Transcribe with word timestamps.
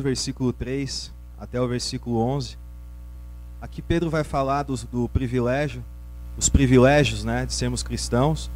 do 0.00 0.02
versículo 0.02 0.50
3 0.50 1.12
até 1.38 1.60
o 1.60 1.68
versículo 1.68 2.18
11, 2.18 2.56
aqui 3.60 3.82
Pedro 3.82 4.08
vai 4.08 4.24
falar 4.24 4.62
do, 4.62 4.74
do 4.90 5.08
privilégio, 5.10 5.84
os 6.38 6.48
privilégios 6.48 7.22
né, 7.22 7.44
de 7.44 7.52
sermos 7.52 7.82
cristãos, 7.82 8.50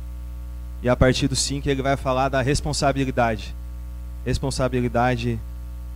e 0.83 0.89
a 0.89 0.97
partir 0.97 1.29
do 1.29 1.37
5 1.37 1.69
ele 1.69 1.83
vai 1.83 1.97
falar 1.97 2.31
da 2.31 2.41
responsabilidade, 2.41 3.55
responsabilidade 4.25 5.39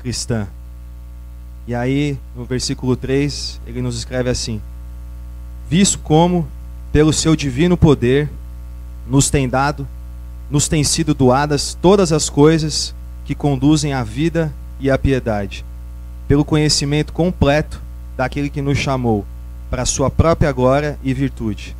cristã. 0.01 0.47
E 1.67 1.75
aí, 1.75 2.19
no 2.37 2.45
versículo 2.45 2.95
3, 2.97 3.61
ele 3.67 3.83
nos 3.83 3.97
escreve 3.97 4.31
assim: 4.31 4.61
Visto 5.69 5.99
como, 5.99 6.49
pelo 6.93 7.13
seu 7.13 7.37
divino 7.37 7.77
poder, 7.77 8.31
nos 9.07 9.29
tem 9.29 9.49
dado, 9.49 9.87
nos 10.51 10.69
têm 10.69 10.85
sido 10.85 11.15
doadas 11.15 11.77
todas 11.81 12.13
as 12.13 12.31
coisas 12.31 12.95
que 13.27 13.35
conduzem 13.35 13.93
à 13.93 14.03
vida 14.03 14.53
e 14.81 14.91
à 14.91 14.99
piedade, 14.99 15.65
pelo 16.27 16.45
conhecimento 16.45 17.13
completo 17.13 17.81
daquele 18.17 18.51
que 18.51 18.63
nos 18.63 18.79
chamou 18.79 19.25
para 19.71 19.83
a 19.83 19.87
sua 19.87 20.11
própria 20.11 20.51
glória 20.53 20.99
e 21.03 21.13
virtude, 21.13 21.77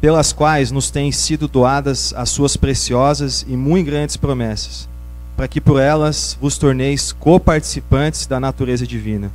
pelas 0.00 0.32
quais 0.32 0.70
nos 0.70 0.90
têm 0.90 1.12
sido 1.12 1.46
doadas 1.46 2.14
as 2.16 2.30
suas 2.30 2.56
preciosas 2.56 3.44
e 3.46 3.56
muito 3.56 3.86
grandes 3.86 4.16
promessas, 4.16 4.88
para 5.36 5.48
que 5.48 5.60
por 5.60 5.80
elas 5.80 6.36
vos 6.40 6.56
torneis 6.56 7.12
coparticipantes 7.12 8.26
da 8.26 8.40
natureza 8.40 8.86
divina, 8.86 9.30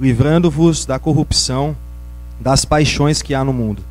livrando-vos 0.00 0.84
da 0.84 0.98
corrupção 0.98 1.76
das 2.40 2.64
paixões 2.64 3.20
que 3.20 3.34
há 3.34 3.44
no 3.44 3.52
mundo. 3.52 3.82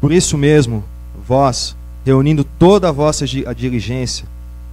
Por 0.00 0.12
isso 0.12 0.36
mesmo, 0.36 0.84
vós, 1.26 1.76
reunindo 2.04 2.44
toda 2.44 2.88
a 2.88 2.92
vossa 2.92 3.26
diligência, 3.26 4.26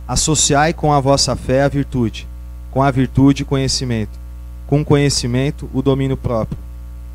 associai 0.08 0.74
com 0.74 0.92
a 0.92 1.00
vossa 1.00 1.36
fé 1.36 1.64
a 1.64 1.68
virtude, 1.68 2.28
com 2.72 2.82
a 2.82 2.90
virtude 2.90 3.46
conhecimento, 3.46 4.18
com 4.66 4.84
conhecimento 4.84 5.70
o 5.74 5.82
domínio 5.82 6.16
próprio, 6.16 6.58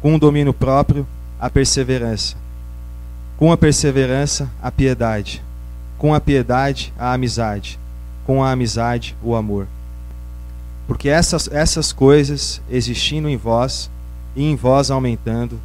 com 0.02 0.14
o 0.14 0.18
domínio 0.18 0.52
próprio 0.52 1.06
a 1.40 1.50
perseverança, 1.50 2.36
com 3.38 3.50
a 3.50 3.56
perseverança 3.56 4.50
a 4.62 4.70
piedade, 4.70 5.42
com 5.98 6.14
a 6.14 6.20
piedade 6.20 6.92
a 6.98 7.14
amizade, 7.14 7.78
com 8.27 8.44
a 8.44 8.52
amizade 8.52 9.16
o 9.22 9.34
amor. 9.34 9.66
Porque 10.86 11.08
essas, 11.08 11.48
essas 11.50 11.92
coisas 11.92 12.60
existindo 12.70 13.28
em 13.28 13.36
vós 13.36 13.90
e 14.36 14.44
em 14.44 14.54
vós 14.54 14.90
aumentando, 14.90 15.58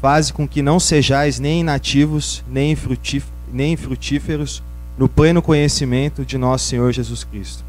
faz 0.00 0.30
com 0.30 0.48
que 0.48 0.62
não 0.62 0.80
sejais 0.80 1.38
nem 1.38 1.60
inativos, 1.60 2.42
nem 2.48 2.76
nem 3.52 3.76
frutíferos 3.76 4.62
no 4.98 5.08
pleno 5.08 5.40
conhecimento 5.40 6.24
de 6.24 6.36
nosso 6.36 6.66
Senhor 6.66 6.92
Jesus 6.92 7.24
Cristo. 7.24 7.64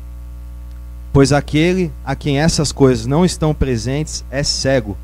Pois 1.16 1.32
aquele 1.32 1.94
a 2.04 2.14
quem 2.14 2.42
essas 2.42 2.74
coisas 2.74 3.06
não 3.06 3.24
estão 3.24 3.54
presentes 3.54 4.26
é 4.30 4.44
cego, 4.44 4.98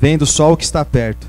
vendo 0.00 0.24
só 0.24 0.52
o 0.52 0.56
que 0.56 0.62
está 0.62 0.84
perto, 0.84 1.26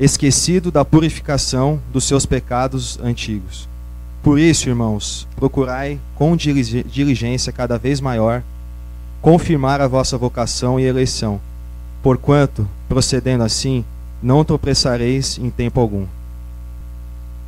esquecido 0.00 0.68
da 0.68 0.84
purificação 0.84 1.80
dos 1.92 2.02
seus 2.02 2.26
pecados 2.26 2.98
antigos. 3.00 3.68
Por 4.20 4.36
isso, 4.36 4.68
irmãos, 4.68 5.28
procurai 5.36 6.00
com 6.16 6.36
diligência 6.36 7.52
cada 7.52 7.78
vez 7.78 8.00
maior 8.00 8.42
confirmar 9.22 9.80
a 9.80 9.86
vossa 9.86 10.18
vocação 10.18 10.80
e 10.80 10.82
eleição, 10.82 11.40
porquanto, 12.02 12.68
procedendo 12.88 13.44
assim, 13.44 13.84
não 14.20 14.44
tropeçareis 14.44 15.38
em 15.38 15.50
tempo 15.50 15.78
algum. 15.78 16.04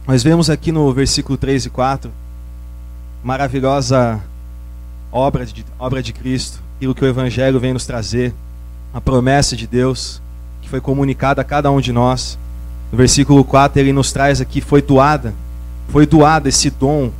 Nós 0.06 0.22
vemos 0.22 0.48
aqui 0.48 0.70
no 0.70 0.92
versículo 0.92 1.36
3 1.36 1.66
e 1.66 1.70
4 1.70 2.08
maravilhosa 3.24 4.22
obra 5.10 5.46
de, 5.46 5.64
obra 5.78 6.02
de 6.02 6.12
Cristo, 6.12 6.60
aquilo 6.76 6.94
que 6.94 7.04
o 7.04 7.08
Evangelho 7.08 7.60
vem 7.60 7.72
nos 7.72 7.86
trazer, 7.86 8.34
a 8.92 9.00
promessa 9.00 9.56
de 9.56 9.66
Deus 9.66 10.20
que 10.66 10.70
foi 10.70 10.80
comunicada 10.80 11.40
a 11.40 11.44
cada 11.44 11.70
um 11.70 11.80
de 11.80 11.92
nós. 11.92 12.36
No 12.90 12.98
versículo 12.98 13.44
4 13.44 13.80
ele 13.80 13.92
nos 13.92 14.12
traz 14.12 14.40
aqui: 14.40 14.60
foi 14.60 14.82
doada, 14.82 15.32
foi 15.88 16.04
doada 16.04 16.48
esse 16.48 16.68
dom, 16.70 17.10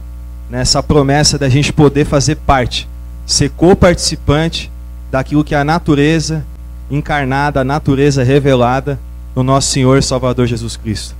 né, 0.51 0.61
essa 0.61 0.83
promessa 0.83 1.39
da 1.39 1.49
gente 1.49 1.73
poder 1.73 2.05
fazer 2.05 2.37
parte, 2.37 2.89
ser 3.25 3.51
co-participante 3.51 4.71
daquilo 5.13 5.45
que 5.45 5.55
é 5.55 5.59
a 5.59 5.65
natureza 5.65 6.45
encarnada, 6.91 7.61
a 7.61 7.65
natureza 7.65 8.25
revelada 8.25 8.99
no 9.35 9.43
nosso 9.43 9.71
Senhor 9.71 9.97
e 9.97 10.03
Salvador 10.03 10.47
Jesus 10.47 10.77
Cristo. 10.77 11.15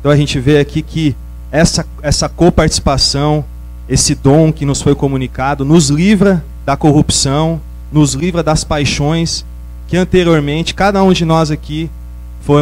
Então 0.00 0.12
a 0.12 0.16
gente 0.16 0.38
vê 0.38 0.58
aqui 0.58 0.82
que 0.82 1.16
essa, 1.50 1.86
essa 2.02 2.28
coparticipação, 2.28 3.44
esse 3.88 4.14
dom 4.14 4.52
que 4.52 4.64
nos 4.64 4.80
foi 4.80 4.94
comunicado, 4.94 5.64
nos 5.64 5.90
livra 5.90 6.44
da 6.64 6.76
corrupção, 6.76 7.60
nos 7.92 8.14
livra 8.14 8.42
das 8.42 8.64
paixões 8.64 9.44
que 9.86 9.96
anteriormente 9.96 10.74
cada 10.74 11.02
um 11.02 11.12
de 11.12 11.24
nós 11.24 11.50
aqui 11.50 11.90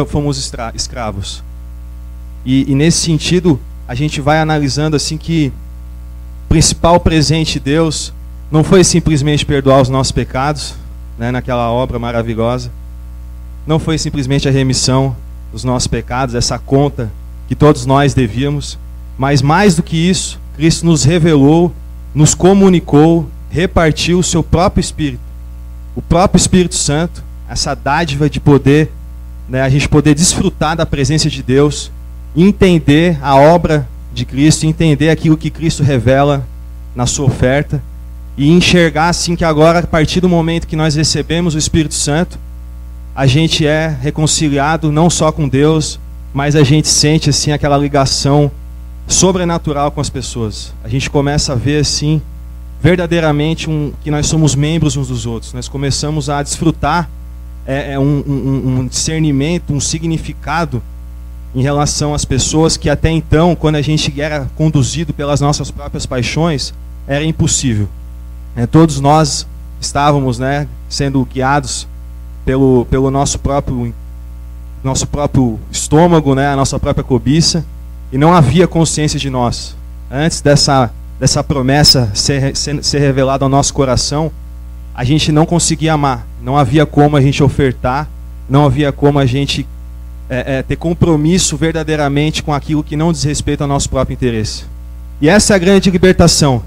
fomos 0.07 0.51
escravos. 0.73 1.43
E, 2.45 2.69
e 2.71 2.75
nesse 2.75 2.99
sentido, 2.99 3.59
a 3.87 3.95
gente 3.95 4.21
vai 4.21 4.39
analisando 4.39 4.95
assim 4.95 5.17
que 5.17 5.51
o 6.45 6.49
principal 6.49 6.99
presente 6.99 7.53
de 7.53 7.59
Deus 7.61 8.13
não 8.51 8.63
foi 8.63 8.83
simplesmente 8.83 9.45
perdoar 9.45 9.81
os 9.81 9.89
nossos 9.89 10.11
pecados, 10.11 10.75
né, 11.17 11.31
naquela 11.31 11.71
obra 11.71 11.97
maravilhosa, 11.97 12.71
não 13.65 13.79
foi 13.79 13.97
simplesmente 13.97 14.47
a 14.47 14.51
remissão 14.51 15.15
dos 15.51 15.63
nossos 15.63 15.87
pecados, 15.87 16.35
essa 16.35 16.59
conta 16.59 17.11
que 17.47 17.55
todos 17.55 17.85
nós 17.85 18.13
devíamos, 18.13 18.77
mas 19.17 19.41
mais 19.41 19.75
do 19.75 19.83
que 19.83 19.97
isso, 19.97 20.39
Cristo 20.55 20.85
nos 20.85 21.03
revelou, 21.03 21.73
nos 22.13 22.35
comunicou, 22.35 23.27
repartiu 23.49 24.19
o 24.19 24.23
seu 24.23 24.43
próprio 24.43 24.81
Espírito, 24.81 25.21
o 25.95 26.01
próprio 26.01 26.39
Espírito 26.39 26.75
Santo, 26.75 27.23
essa 27.49 27.75
dádiva 27.75 28.29
de 28.29 28.39
poder, 28.39 28.91
né, 29.47 29.61
a 29.61 29.69
gente 29.69 29.89
poder 29.89 30.15
desfrutar 30.15 30.75
da 30.75 30.85
presença 30.85 31.29
de 31.29 31.43
Deus, 31.43 31.91
entender 32.35 33.17
a 33.21 33.35
obra 33.35 33.87
de 34.13 34.25
Cristo, 34.25 34.65
entender 34.65 35.09
aquilo 35.09 35.37
que 35.37 35.49
Cristo 35.49 35.83
revela 35.83 36.47
na 36.95 37.05
sua 37.05 37.25
oferta 37.25 37.81
e 38.37 38.49
enxergar 38.49 39.09
assim 39.09 39.35
que 39.35 39.45
agora, 39.45 39.79
a 39.79 39.87
partir 39.87 40.19
do 40.19 40.29
momento 40.29 40.67
que 40.67 40.75
nós 40.75 40.95
recebemos 40.95 41.55
o 41.55 41.57
Espírito 41.57 41.93
Santo, 41.93 42.39
a 43.15 43.27
gente 43.27 43.65
é 43.65 43.95
reconciliado 44.01 44.91
não 44.91 45.09
só 45.09 45.31
com 45.31 45.47
Deus, 45.47 45.99
mas 46.33 46.55
a 46.55 46.63
gente 46.63 46.87
sente 46.87 47.29
assim 47.29 47.51
aquela 47.51 47.77
ligação 47.77 48.51
sobrenatural 49.13 49.91
com 49.91 50.01
as 50.01 50.09
pessoas. 50.09 50.73
A 50.83 50.89
gente 50.89 51.09
começa 51.09 51.53
a 51.53 51.55
ver 51.55 51.79
assim 51.79 52.21
verdadeiramente 52.81 53.69
um, 53.69 53.93
que 54.03 54.11
nós 54.11 54.27
somos 54.27 54.55
membros 54.55 54.97
uns 54.97 55.07
dos 55.07 55.25
outros. 55.25 55.53
Nós 55.53 55.67
começamos 55.67 56.29
a 56.29 56.43
desfrutar 56.43 57.09
é, 57.65 57.93
é 57.93 57.99
um, 57.99 58.23
um, 58.27 58.79
um 58.79 58.87
discernimento, 58.87 59.73
um 59.73 59.79
significado 59.79 60.83
em 61.55 61.61
relação 61.61 62.13
às 62.13 62.25
pessoas 62.25 62.75
que 62.75 62.89
até 62.89 63.09
então, 63.09 63.55
quando 63.55 63.75
a 63.75 63.81
gente 63.81 64.19
era 64.19 64.49
conduzido 64.55 65.13
pelas 65.13 65.39
nossas 65.39 65.71
próprias 65.71 66.05
paixões, 66.05 66.73
era 67.07 67.23
impossível. 67.23 67.87
É, 68.55 68.65
todos 68.65 68.99
nós 68.99 69.47
estávamos 69.79 70.39
né, 70.39 70.67
sendo 70.89 71.23
guiados 71.25 71.87
pelo, 72.43 72.85
pelo 72.89 73.09
nosso 73.09 73.39
próprio 73.39 73.93
nosso 74.83 75.07
próprio 75.07 75.57
estômago, 75.71 76.35
né, 76.35 76.47
a 76.49 76.57
nossa 76.57 76.77
própria 76.77 77.05
cobiça, 77.05 77.63
e 78.13 78.17
não 78.17 78.31
havia 78.31 78.67
consciência 78.67 79.19
de 79.19 79.27
nós. 79.27 79.75
Antes 80.09 80.39
dessa, 80.39 80.91
dessa 81.19 81.43
promessa 81.43 82.11
ser, 82.13 82.55
ser, 82.55 82.83
ser 82.83 82.99
revelada 82.99 83.43
ao 83.43 83.49
nosso 83.49 83.73
coração, 83.73 84.31
a 84.93 85.03
gente 85.03 85.31
não 85.31 85.47
conseguia 85.47 85.93
amar, 85.93 86.25
não 86.39 86.55
havia 86.55 86.85
como 86.85 87.17
a 87.17 87.21
gente 87.21 87.43
ofertar, 87.43 88.07
não 88.47 88.65
havia 88.65 88.91
como 88.91 89.17
a 89.17 89.25
gente 89.25 89.67
é, 90.29 90.59
é, 90.59 90.61
ter 90.61 90.75
compromisso 90.75 91.57
verdadeiramente 91.57 92.43
com 92.43 92.53
aquilo 92.53 92.83
que 92.83 92.95
não 92.95 93.11
diz 93.11 93.23
respeito 93.23 93.61
ao 93.61 93.67
nosso 93.67 93.89
próprio 93.89 94.13
interesse. 94.13 94.65
E 95.19 95.27
essa 95.27 95.53
é 95.53 95.55
a 95.55 95.59
grande 95.59 95.89
libertação. 95.89 96.61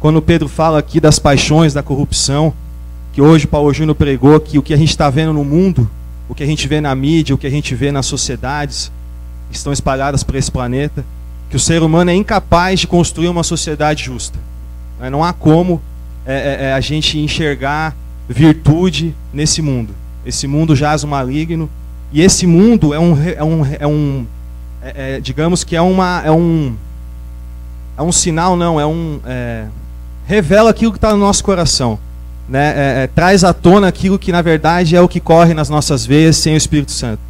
Quando 0.00 0.20
Pedro 0.20 0.48
fala 0.48 0.80
aqui 0.80 0.98
das 0.98 1.20
paixões, 1.20 1.72
da 1.72 1.84
corrupção, 1.84 2.52
que 3.12 3.22
hoje 3.22 3.46
Paulo 3.46 3.72
Júnior 3.72 3.94
pregou 3.94 4.40
que 4.40 4.58
o 4.58 4.62
que 4.62 4.74
a 4.74 4.76
gente 4.76 4.90
está 4.90 5.08
vendo 5.08 5.32
no 5.32 5.44
mundo 5.44 5.88
o 6.30 6.34
que 6.34 6.44
a 6.44 6.46
gente 6.46 6.68
vê 6.68 6.80
na 6.80 6.94
mídia, 6.94 7.34
o 7.34 7.38
que 7.38 7.46
a 7.46 7.50
gente 7.50 7.74
vê 7.74 7.90
nas 7.90 8.06
sociedades 8.06 8.92
que 9.50 9.56
estão 9.56 9.72
espalhadas 9.72 10.22
por 10.22 10.34
esse 10.34 10.50
planeta, 10.50 11.04
que 11.48 11.56
o 11.56 11.60
ser 11.60 11.82
humano 11.82 12.10
é 12.10 12.14
incapaz 12.14 12.80
de 12.80 12.86
construir 12.86 13.28
uma 13.28 13.42
sociedade 13.42 14.04
justa. 14.04 14.38
Né? 14.98 15.10
Não 15.10 15.24
há 15.24 15.32
como 15.32 15.82
é, 16.24 16.34
é, 16.34 16.64
é, 16.66 16.72
a 16.72 16.80
gente 16.80 17.18
enxergar 17.18 17.94
virtude 18.28 19.14
nesse 19.32 19.60
mundo. 19.60 19.94
Esse 20.24 20.46
mundo 20.46 20.76
jaz 20.76 21.02
o 21.02 21.08
maligno 21.08 21.68
e 22.12 22.20
esse 22.20 22.46
mundo 22.46 22.94
é 22.94 22.98
um, 22.98 23.18
é 23.22 23.42
um, 23.42 23.66
é 23.80 23.86
um 23.86 24.26
é, 24.82 25.20
digamos 25.20 25.64
que 25.64 25.76
é 25.76 25.80
uma 25.80 26.22
é 26.24 26.30
um 26.30 26.74
é 27.96 28.02
um 28.02 28.10
sinal 28.10 28.56
não 28.56 28.80
é 28.80 28.86
um 28.86 29.20
revela 30.26 30.70
aquilo 30.70 30.90
que 30.90 30.98
está 30.98 31.12
no 31.12 31.18
nosso 31.18 31.44
coração 31.44 31.98
né, 32.50 33.06
traz 33.14 33.44
à 33.44 33.54
tona 33.54 33.86
aquilo 33.86 34.18
que 34.18 34.32
na 34.32 34.42
verdade 34.42 34.96
é 34.96 35.00
o 35.00 35.08
que 35.08 35.20
corre 35.20 35.54
nas 35.54 35.68
nossas 35.68 36.04
veias 36.04 36.36
sem 36.36 36.54
o 36.54 36.56
Espírito 36.56 36.90
Santo. 36.90 37.20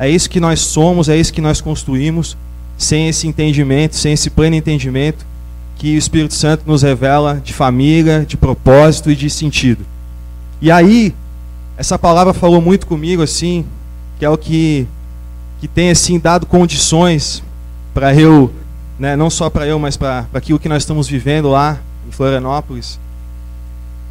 É 0.00 0.08
isso 0.08 0.30
que 0.30 0.40
nós 0.40 0.60
somos, 0.60 1.10
é 1.10 1.16
isso 1.18 1.30
que 1.30 1.42
nós 1.42 1.60
construímos, 1.60 2.34
sem 2.78 3.10
esse 3.10 3.28
entendimento, 3.28 3.94
sem 3.94 4.14
esse 4.14 4.30
pleno 4.30 4.56
entendimento 4.56 5.26
que 5.76 5.94
o 5.94 5.98
Espírito 5.98 6.32
Santo 6.32 6.62
nos 6.66 6.80
revela 6.80 7.38
de 7.44 7.52
família, 7.52 8.24
de 8.26 8.34
propósito 8.34 9.10
e 9.10 9.14
de 9.14 9.28
sentido. 9.28 9.84
E 10.58 10.70
aí, 10.70 11.14
essa 11.76 11.98
palavra 11.98 12.32
falou 12.32 12.62
muito 12.62 12.86
comigo, 12.86 13.22
assim, 13.22 13.66
que 14.18 14.24
é 14.24 14.30
o 14.30 14.38
que, 14.38 14.86
que 15.60 15.68
tem, 15.68 15.90
assim, 15.90 16.18
dado 16.18 16.46
condições 16.46 17.42
para 17.92 18.14
eu, 18.14 18.50
né, 18.98 19.14
não 19.16 19.28
só 19.28 19.50
para 19.50 19.66
eu, 19.66 19.78
mas 19.78 19.98
para 19.98 20.26
aquilo 20.32 20.58
que 20.58 20.68
nós 20.68 20.82
estamos 20.82 21.08
vivendo 21.08 21.50
lá 21.50 21.78
em 22.08 22.10
Florianópolis, 22.10 22.98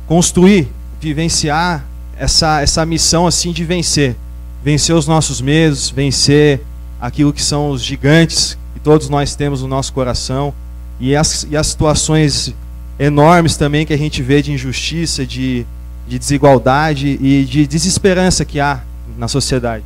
construir, 0.05 0.67
vivenciar 1.01 1.83
essa, 2.15 2.61
essa 2.61 2.85
missão, 2.85 3.25
assim, 3.25 3.51
de 3.51 3.63
vencer. 3.63 4.15
Vencer 4.63 4.95
os 4.95 5.07
nossos 5.07 5.41
medos, 5.41 5.89
vencer 5.89 6.61
aquilo 6.99 7.31
que 7.31 7.41
são 7.41 7.69
os 7.69 7.83
gigantes 7.83 8.57
que 8.73 8.79
todos 8.79 9.09
nós 9.09 9.35
temos 9.35 9.61
no 9.61 9.67
nosso 9.67 9.93
coração 9.93 10.53
e 10.99 11.15
as, 11.15 11.47
e 11.49 11.55
as 11.55 11.67
situações 11.67 12.53
enormes 12.99 13.55
também 13.55 13.85
que 13.85 13.93
a 13.93 13.97
gente 13.97 14.21
vê 14.21 14.41
de 14.41 14.51
injustiça, 14.51 15.25
de, 15.25 15.65
de 16.07 16.19
desigualdade 16.19 17.17
e 17.21 17.45
de 17.45 17.65
desesperança 17.65 18.43
que 18.43 18.59
há 18.59 18.81
na 19.17 19.27
sociedade. 19.27 19.83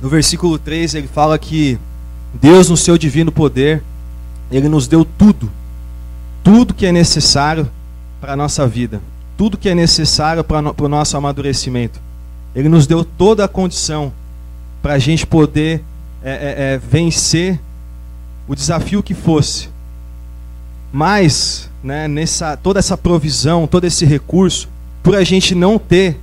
No 0.00 0.08
versículo 0.08 0.58
3 0.58 0.94
ele 0.94 1.08
fala 1.08 1.38
que 1.38 1.78
Deus, 2.34 2.68
no 2.68 2.76
seu 2.76 2.98
divino 2.98 3.30
poder, 3.30 3.82
ele 4.50 4.68
nos 4.68 4.86
deu 4.86 5.04
tudo, 5.04 5.50
tudo 6.42 6.74
que 6.74 6.86
é 6.86 6.92
necessário 6.92 7.70
para 8.20 8.32
a 8.34 8.36
nossa 8.36 8.66
vida, 8.66 9.00
tudo 9.36 9.56
que 9.56 9.68
é 9.68 9.74
necessário 9.74 10.44
para 10.44 10.74
o 10.84 10.88
nosso 10.88 11.16
amadurecimento. 11.16 12.00
Ele 12.54 12.68
nos 12.68 12.86
deu 12.86 13.04
toda 13.04 13.44
a 13.44 13.48
condição 13.48 14.12
para 14.82 14.94
a 14.94 14.98
gente 14.98 15.26
poder 15.26 15.82
é, 16.22 16.30
é, 16.30 16.74
é, 16.74 16.78
vencer 16.78 17.58
o 18.46 18.54
desafio 18.54 19.02
que 19.02 19.14
fosse. 19.14 19.68
Mas, 20.92 21.70
né, 21.82 22.06
nessa, 22.06 22.56
toda 22.56 22.78
essa 22.78 22.96
provisão, 22.96 23.66
todo 23.66 23.84
esse 23.84 24.04
recurso, 24.04 24.68
por 25.02 25.16
a 25.16 25.24
gente 25.24 25.54
não 25.54 25.78
ter, 25.78 26.18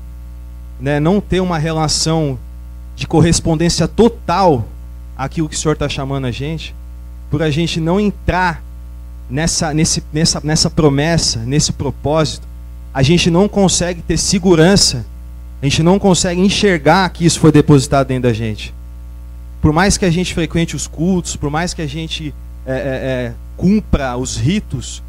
né, 0.80 1.00
não 1.00 1.20
ter 1.20 1.40
uma 1.40 1.58
relação 1.58 2.38
de 2.96 3.08
correspondência 3.08 3.88
total 3.88 4.68
àquilo 5.18 5.50
que 5.50 5.56
o 5.56 5.58
Senhor 5.58 5.74
está 5.74 5.90
chamando 5.90 6.26
a 6.26 6.32
gente, 6.32 6.76
por 7.32 7.42
a 7.42 7.50
gente 7.50 7.80
não 7.80 8.00
entrar 8.00 8.64
nessa, 9.30 9.74
nesse, 9.74 10.04
nessa, 10.12 10.42
nessa 10.44 10.70
promessa, 10.70 11.40
nesse 11.40 11.72
propósito, 11.72 12.48
a 12.94 13.04
gente 13.04 13.30
não 13.30 13.48
consegue 13.48 14.02
ter 14.02 14.18
segurança, 14.18 15.06
a 15.62 15.66
gente 15.66 15.84
não 15.84 16.00
consegue 16.00 16.40
enxergar 16.40 17.10
que 17.10 17.26
isso 17.26 17.40
foi 17.40 17.52
depositado 17.52 18.08
dentro 18.08 18.24
da 18.24 18.34
gente. 18.34 18.74
Por 19.62 19.74
mais 19.74 19.98
que 19.98 20.06
a 20.06 20.12
gente 20.12 20.34
frequente 20.34 20.76
os 20.76 20.88
cultos, 20.88 21.36
por 21.36 21.50
mais 21.50 21.74
que 21.74 21.82
a 21.82 21.88
gente 21.88 22.34
é, 22.66 22.72
é, 22.72 22.76
é, 22.76 23.34
cumpra 23.58 24.16
os 24.16 24.38
ritos, 24.38 25.04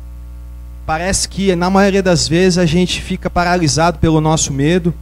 parece 0.84 1.28
que 1.28 1.54
na 1.54 1.70
maioria 1.70 2.02
das 2.02 2.26
vezes 2.26 2.58
a 2.58 2.66
gente 2.66 3.00
fica 3.00 3.30
paralisado 3.30 3.98
pelo 3.98 4.20
nosso 4.20 4.52
medo 4.52 4.92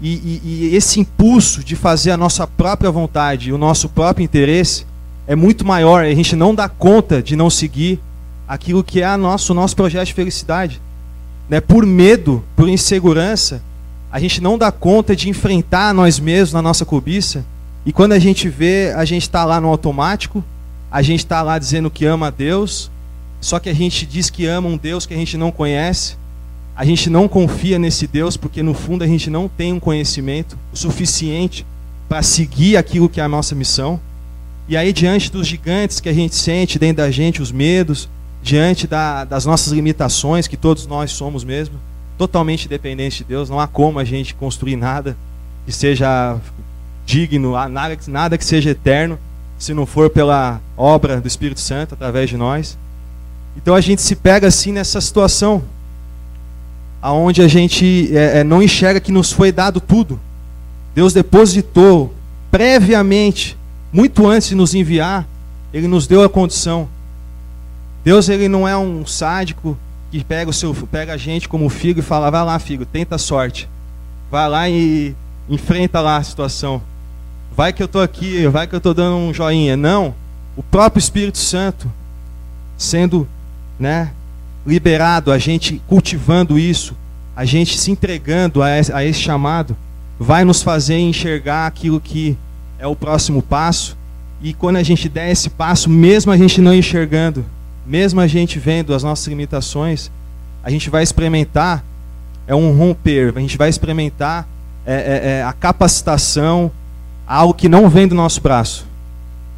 e, 0.00 0.14
e, 0.14 0.40
e 0.44 0.76
esse 0.76 0.98
impulso 0.98 1.62
de 1.62 1.76
fazer 1.76 2.10
a 2.10 2.16
nossa 2.16 2.46
própria 2.46 2.90
vontade, 2.90 3.52
o 3.52 3.58
nosso 3.58 3.88
próprio 3.88 4.24
interesse, 4.24 4.84
é 5.28 5.36
muito 5.36 5.64
maior. 5.64 6.04
A 6.04 6.14
gente 6.14 6.34
não 6.34 6.54
dá 6.54 6.68
conta 6.68 7.22
de 7.22 7.36
não 7.36 7.50
seguir 7.50 8.00
aquilo 8.48 8.82
que 8.82 9.00
é 9.00 9.04
a 9.04 9.16
nosso, 9.16 9.52
o 9.52 9.54
nosso 9.54 9.76
projeto 9.76 10.06
de 10.06 10.14
felicidade. 10.14 10.80
Né? 11.48 11.60
Por 11.60 11.84
medo, 11.86 12.42
por 12.56 12.68
insegurança, 12.68 13.62
a 14.10 14.18
gente 14.18 14.40
não 14.40 14.56
dá 14.56 14.72
conta 14.72 15.14
de 15.14 15.28
enfrentar 15.28 15.92
nós 15.92 16.18
mesmos 16.18 16.52
na 16.52 16.62
nossa 16.62 16.84
cobiça. 16.84 17.44
E 17.84 17.92
quando 17.92 18.12
a 18.12 18.18
gente 18.18 18.48
vê, 18.48 18.92
a 18.96 19.04
gente 19.04 19.22
está 19.22 19.44
lá 19.44 19.60
no 19.60 19.68
automático, 19.68 20.42
a 20.90 21.02
gente 21.02 21.20
está 21.20 21.42
lá 21.42 21.58
dizendo 21.58 21.90
que 21.90 22.04
ama 22.04 22.28
a 22.28 22.30
Deus, 22.30 22.90
só 23.40 23.58
que 23.58 23.68
a 23.68 23.74
gente 23.74 24.06
diz 24.06 24.30
que 24.30 24.46
ama 24.46 24.68
um 24.68 24.76
Deus 24.76 25.06
que 25.06 25.14
a 25.14 25.16
gente 25.16 25.36
não 25.36 25.50
conhece. 25.50 26.16
A 26.74 26.84
gente 26.84 27.10
não 27.10 27.28
confia 27.28 27.78
nesse 27.78 28.06
Deus 28.06 28.36
porque 28.36 28.62
no 28.62 28.72
fundo 28.72 29.02
a 29.02 29.06
gente 29.06 29.28
não 29.28 29.48
tem 29.48 29.72
um 29.72 29.80
conhecimento 29.80 30.56
suficiente 30.72 31.66
para 32.08 32.22
seguir 32.22 32.76
aquilo 32.76 33.08
que 33.08 33.20
é 33.20 33.24
a 33.24 33.28
nossa 33.28 33.54
missão. 33.54 34.00
E 34.68 34.76
aí 34.76 34.92
diante 34.92 35.30
dos 35.30 35.46
gigantes 35.46 36.00
que 36.00 36.08
a 36.08 36.12
gente 36.12 36.34
sente 36.34 36.78
dentro 36.78 37.02
da 37.02 37.10
gente, 37.10 37.42
os 37.42 37.50
medos, 37.50 38.08
diante 38.42 38.86
da, 38.86 39.24
das 39.24 39.44
nossas 39.44 39.72
limitações, 39.72 40.46
que 40.46 40.56
todos 40.56 40.86
nós 40.86 41.10
somos 41.10 41.42
mesmo, 41.42 41.74
totalmente 42.18 42.68
dependentes 42.68 43.18
de 43.18 43.24
Deus, 43.24 43.48
não 43.48 43.60
há 43.60 43.68
como 43.68 43.98
a 43.98 44.04
gente 44.04 44.34
construir 44.34 44.76
nada 44.76 45.16
que 45.64 45.72
seja 45.72 46.36
digno, 47.06 47.52
nada, 47.68 47.96
nada 48.08 48.36
que 48.36 48.44
seja 48.44 48.70
eterno 48.70 49.18
se 49.58 49.72
não 49.72 49.86
for 49.86 50.10
pela 50.10 50.60
obra 50.76 51.20
do 51.20 51.28
Espírito 51.28 51.60
Santo 51.60 51.94
através 51.94 52.28
de 52.28 52.36
nós. 52.36 52.76
Então 53.56 53.74
a 53.74 53.80
gente 53.80 54.02
se 54.02 54.14
pega 54.14 54.48
assim 54.48 54.72
nessa 54.72 55.00
situação, 55.00 55.62
aonde 57.00 57.40
a 57.40 57.48
gente 57.48 58.14
é, 58.16 58.40
é, 58.40 58.44
não 58.44 58.62
enxerga 58.62 59.00
que 59.00 59.10
nos 59.10 59.32
foi 59.32 59.50
dado 59.50 59.80
tudo. 59.80 60.20
Deus 60.94 61.12
depositou 61.12 62.12
previamente, 62.50 63.56
muito 63.92 64.26
antes 64.26 64.48
de 64.48 64.54
nos 64.54 64.74
enviar, 64.74 65.26
Ele 65.72 65.86
nos 65.88 66.06
deu 66.06 66.22
a 66.22 66.28
condição. 66.28 66.88
Deus 68.04 68.28
ele 68.28 68.48
não 68.48 68.66
é 68.66 68.76
um 68.76 69.04
sádico 69.04 69.76
que 70.10 70.24
pega 70.24 70.50
o 70.50 70.52
seu, 70.52 70.74
pega 70.74 71.12
a 71.12 71.16
gente 71.16 71.48
como 71.48 71.68
filho 71.68 72.00
e 72.00 72.02
fala, 72.02 72.30
vai 72.30 72.44
lá, 72.44 72.58
filho, 72.58 72.86
tenta 72.86 73.16
a 73.16 73.18
sorte, 73.18 73.68
vai 74.30 74.48
lá 74.48 74.68
e 74.68 75.14
enfrenta 75.48 76.00
lá 76.00 76.16
a 76.16 76.22
situação 76.22 76.82
vai 77.58 77.72
que 77.72 77.82
eu 77.82 77.86
estou 77.86 78.00
aqui, 78.00 78.46
vai 78.46 78.68
que 78.68 78.74
eu 78.76 78.78
estou 78.78 78.94
dando 78.94 79.16
um 79.16 79.34
joinha. 79.34 79.76
Não, 79.76 80.14
o 80.56 80.62
próprio 80.62 81.00
Espírito 81.00 81.38
Santo 81.38 81.92
sendo 82.76 83.26
né, 83.80 84.12
liberado, 84.64 85.32
a 85.32 85.38
gente 85.38 85.82
cultivando 85.88 86.56
isso, 86.56 86.94
a 87.34 87.44
gente 87.44 87.76
se 87.76 87.90
entregando 87.90 88.62
a 88.62 88.78
esse 88.78 89.20
chamado, 89.20 89.76
vai 90.20 90.44
nos 90.44 90.62
fazer 90.62 90.98
enxergar 90.98 91.66
aquilo 91.66 92.00
que 92.00 92.38
é 92.78 92.86
o 92.86 92.94
próximo 92.94 93.42
passo. 93.42 93.98
E 94.40 94.54
quando 94.54 94.76
a 94.76 94.82
gente 94.84 95.08
der 95.08 95.32
esse 95.32 95.50
passo, 95.50 95.90
mesmo 95.90 96.30
a 96.30 96.36
gente 96.36 96.60
não 96.60 96.72
enxergando, 96.72 97.44
mesmo 97.88 98.20
a 98.20 98.26
gente 98.26 98.58
vendo 98.58 98.94
as 98.94 99.02
nossas 99.02 99.26
limitações, 99.26 100.10
a 100.62 100.70
gente 100.70 100.90
vai 100.90 101.02
experimentar 101.02 101.82
é 102.46 102.54
um 102.54 102.76
romper, 102.76 103.32
a 103.36 103.40
gente 103.40 103.58
vai 103.58 103.68
experimentar 103.68 104.48
é, 104.86 104.94
é, 104.94 105.30
é 105.30 105.42
a 105.42 105.52
capacitação, 105.52 106.70
algo 107.26 107.52
que 107.52 107.68
não 107.68 107.90
vem 107.90 108.08
do 108.08 108.14
nosso 108.14 108.40
braço, 108.40 108.86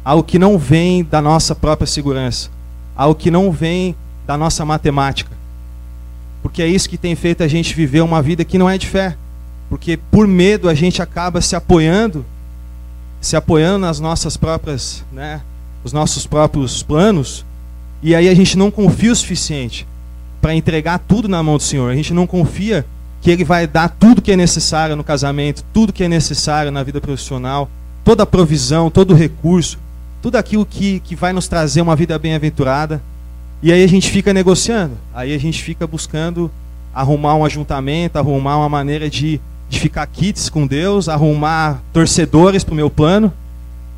algo 0.03 0.23
que 0.23 0.37
não 0.37 0.57
vem 0.57 1.03
da 1.03 1.21
nossa 1.21 1.55
própria 1.55 1.87
segurança, 1.87 2.49
algo 2.95 3.15
que 3.15 3.31
não 3.31 3.49
vem 3.49 3.95
da 4.27 4.37
nossa 4.37 4.65
matemática. 4.65 5.31
Porque 6.43 6.61
é 6.61 6.67
isso 6.67 6.89
que 6.89 6.97
tem 6.97 7.15
feito 7.15 7.43
a 7.43 7.47
gente 7.47 7.73
viver 7.73 8.01
uma 8.01 8.21
vida 8.21 8.43
que 8.43 8.57
não 8.57 8.69
é 8.69 8.77
de 8.77 8.87
fé. 8.87 9.15
Porque 9.69 9.95
por 9.95 10.27
medo 10.27 10.67
a 10.67 10.73
gente 10.73 11.01
acaba 11.01 11.39
se 11.39 11.55
apoiando, 11.55 12.25
se 13.21 13.37
apoiando 13.37 13.85
nas 13.85 14.01
nossas 14.01 14.35
próprias, 14.35 15.05
né, 15.13 15.41
os 15.81 15.93
nossos 15.93 16.27
próprios 16.27 16.83
planos, 16.83 17.45
e 18.01 18.15
aí 18.15 18.27
a 18.27 18.33
gente 18.33 18.57
não 18.57 18.71
confia 18.71 19.11
o 19.11 19.15
suficiente 19.15 19.87
para 20.41 20.55
entregar 20.55 20.99
tudo 20.99 21.27
na 21.27 21.43
mão 21.43 21.57
do 21.57 21.63
Senhor. 21.63 21.91
A 21.91 21.95
gente 21.95 22.13
não 22.13 22.25
confia 22.25 22.85
que 23.21 23.29
Ele 23.29 23.43
vai 23.43 23.67
dar 23.67 23.89
tudo 23.89 24.21
que 24.21 24.31
é 24.31 24.35
necessário 24.35 24.95
no 24.95 25.03
casamento, 25.03 25.63
tudo 25.71 25.93
que 25.93 26.03
é 26.03 26.07
necessário 26.07 26.71
na 26.71 26.81
vida 26.81 26.99
profissional, 26.99 27.69
toda 28.03 28.23
a 28.23 28.25
provisão, 28.25 28.89
todo 28.89 29.11
o 29.11 29.15
recurso, 29.15 29.77
tudo 30.21 30.37
aquilo 30.37 30.65
que, 30.65 30.99
que 31.01 31.15
vai 31.15 31.31
nos 31.31 31.47
trazer 31.47 31.81
uma 31.81 31.95
vida 31.95 32.17
bem-aventurada. 32.17 33.01
E 33.61 33.71
aí 33.71 33.83
a 33.83 33.87
gente 33.87 34.09
fica 34.09 34.33
negociando, 34.33 34.97
aí 35.13 35.35
a 35.35 35.37
gente 35.37 35.61
fica 35.61 35.85
buscando 35.85 36.49
arrumar 36.93 37.35
um 37.35 37.45
ajuntamento, 37.45 38.17
arrumar 38.17 38.57
uma 38.57 38.67
maneira 38.67 39.07
de, 39.07 39.39
de 39.69 39.79
ficar 39.79 40.05
kits 40.07 40.49
com 40.49 40.65
Deus, 40.65 41.07
arrumar 41.07 41.81
torcedores 41.93 42.63
para 42.63 42.73
o 42.73 42.75
meu 42.75 42.89
plano, 42.89 43.31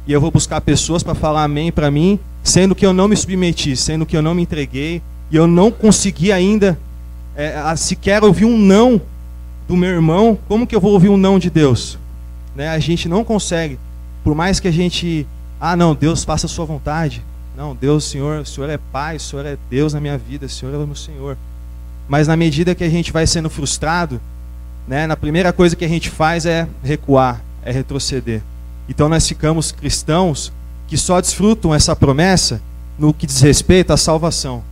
e 0.05 0.11
eu 0.11 0.19
vou 0.19 0.29
buscar 0.29 0.59
pessoas 0.59 1.01
para 1.01 1.15
falar 1.15 1.45
amém 1.45 1.71
para 1.71 1.89
mim, 1.89 2.19
sendo 2.43 2.75
que 2.75 2.85
eu 2.85 2.93
não 2.93 3.07
me 3.07 3.15
submeti, 3.15 3.75
sendo 3.75 4.05
que 4.05 4.15
eu 4.15 4.21
não 4.21 4.35
me 4.35 4.43
entreguei, 4.43 5.01
e 5.31 5.35
eu 5.35 5.47
não 5.47 5.71
consegui 5.71 6.31
ainda 6.31 6.77
é, 7.35 7.75
sequer 7.75 8.23
ouvir 8.23 8.45
um 8.45 8.57
não 8.57 9.01
do 9.67 9.77
meu 9.77 9.89
irmão, 9.89 10.37
como 10.47 10.67
que 10.67 10.75
eu 10.75 10.81
vou 10.81 10.91
ouvir 10.91 11.09
um 11.09 11.17
não 11.17 11.39
de 11.39 11.49
Deus? 11.49 11.97
Né? 12.55 12.69
A 12.69 12.79
gente 12.79 13.07
não 13.07 13.23
consegue, 13.23 13.79
por 14.23 14.35
mais 14.35 14.59
que 14.59 14.67
a 14.67 14.71
gente, 14.71 15.25
ah 15.59 15.75
não, 15.75 15.95
Deus 15.95 16.23
faça 16.23 16.45
a 16.45 16.49
sua 16.49 16.65
vontade. 16.65 17.23
Não, 17.55 17.75
Deus, 17.75 18.03
Senhor, 18.05 18.41
o 18.41 18.45
Senhor 18.45 18.69
é 18.69 18.77
Pai, 18.77 19.15
o 19.15 19.19
Senhor 19.19 19.45
é 19.45 19.57
Deus 19.69 19.93
na 19.93 19.99
minha 19.99 20.17
vida, 20.17 20.45
o 20.45 20.49
Senhor 20.49 20.73
é 20.73 20.77
o 20.77 20.85
meu 20.85 20.95
Senhor. 20.95 21.37
Mas 22.07 22.27
na 22.27 22.35
medida 22.35 22.75
que 22.75 22.83
a 22.83 22.89
gente 22.89 23.11
vai 23.11 23.25
sendo 23.25 23.49
frustrado, 23.49 24.19
né, 24.87 25.07
na 25.07 25.15
primeira 25.15 25.53
coisa 25.53 25.75
que 25.75 25.85
a 25.85 25.87
gente 25.87 26.09
faz 26.09 26.45
é 26.45 26.67
recuar, 26.83 27.41
é 27.63 27.71
retroceder. 27.71 28.41
Então 28.89 29.07
nós 29.07 29.27
ficamos 29.27 29.71
cristãos 29.71 30.51
que 30.93 30.97
só 30.99 31.19
desfrutam 31.19 31.73
essa 31.73 31.95
promessa 31.95 32.61
no 32.99 33.11
que 33.11 33.25
diz 33.25 33.41
respeito 33.41 33.91
à 33.91 33.97
salvação. 33.97 34.63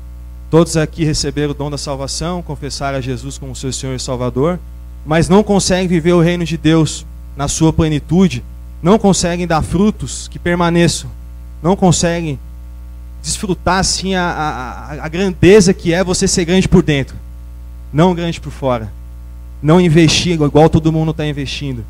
Todos 0.51 0.77
aqui 0.77 1.03
receberam 1.03 1.49
o 1.49 1.55
dom 1.55 1.67
da 1.67 1.79
salvação, 1.79 2.43
confessaram 2.43 2.99
a 2.99 3.01
Jesus 3.01 3.39
como 3.39 3.55
seu 3.55 3.73
Senhor 3.73 3.95
e 3.95 3.99
Salvador, 3.99 4.59
mas 5.03 5.27
não 5.27 5.41
conseguem 5.41 5.87
viver 5.87 6.13
o 6.13 6.21
reino 6.21 6.45
de 6.45 6.57
Deus 6.57 7.07
na 7.35 7.47
sua 7.47 7.73
plenitude, 7.73 8.43
não 8.83 8.99
conseguem 8.99 9.47
dar 9.47 9.63
frutos 9.63 10.27
que 10.27 10.37
permaneçam, 10.37 11.09
não 11.59 11.75
conseguem 11.75 12.39
desfrutar 13.23 13.79
assim 13.79 14.13
a, 14.13 14.21
a, 14.21 15.05
a 15.05 15.07
grandeza 15.07 15.73
que 15.73 15.91
é 15.91 16.03
você 16.03 16.27
ser 16.27 16.45
grande 16.45 16.69
por 16.69 16.83
dentro, 16.83 17.15
não 17.91 18.13
grande 18.13 18.39
por 18.39 18.51
fora. 18.51 18.93
não 19.59 19.81
investir 19.81 20.33
igual 20.33 20.69
todo 20.69 20.91
mundo 20.91 21.09
está 21.09 21.25
investindo. 21.25 21.83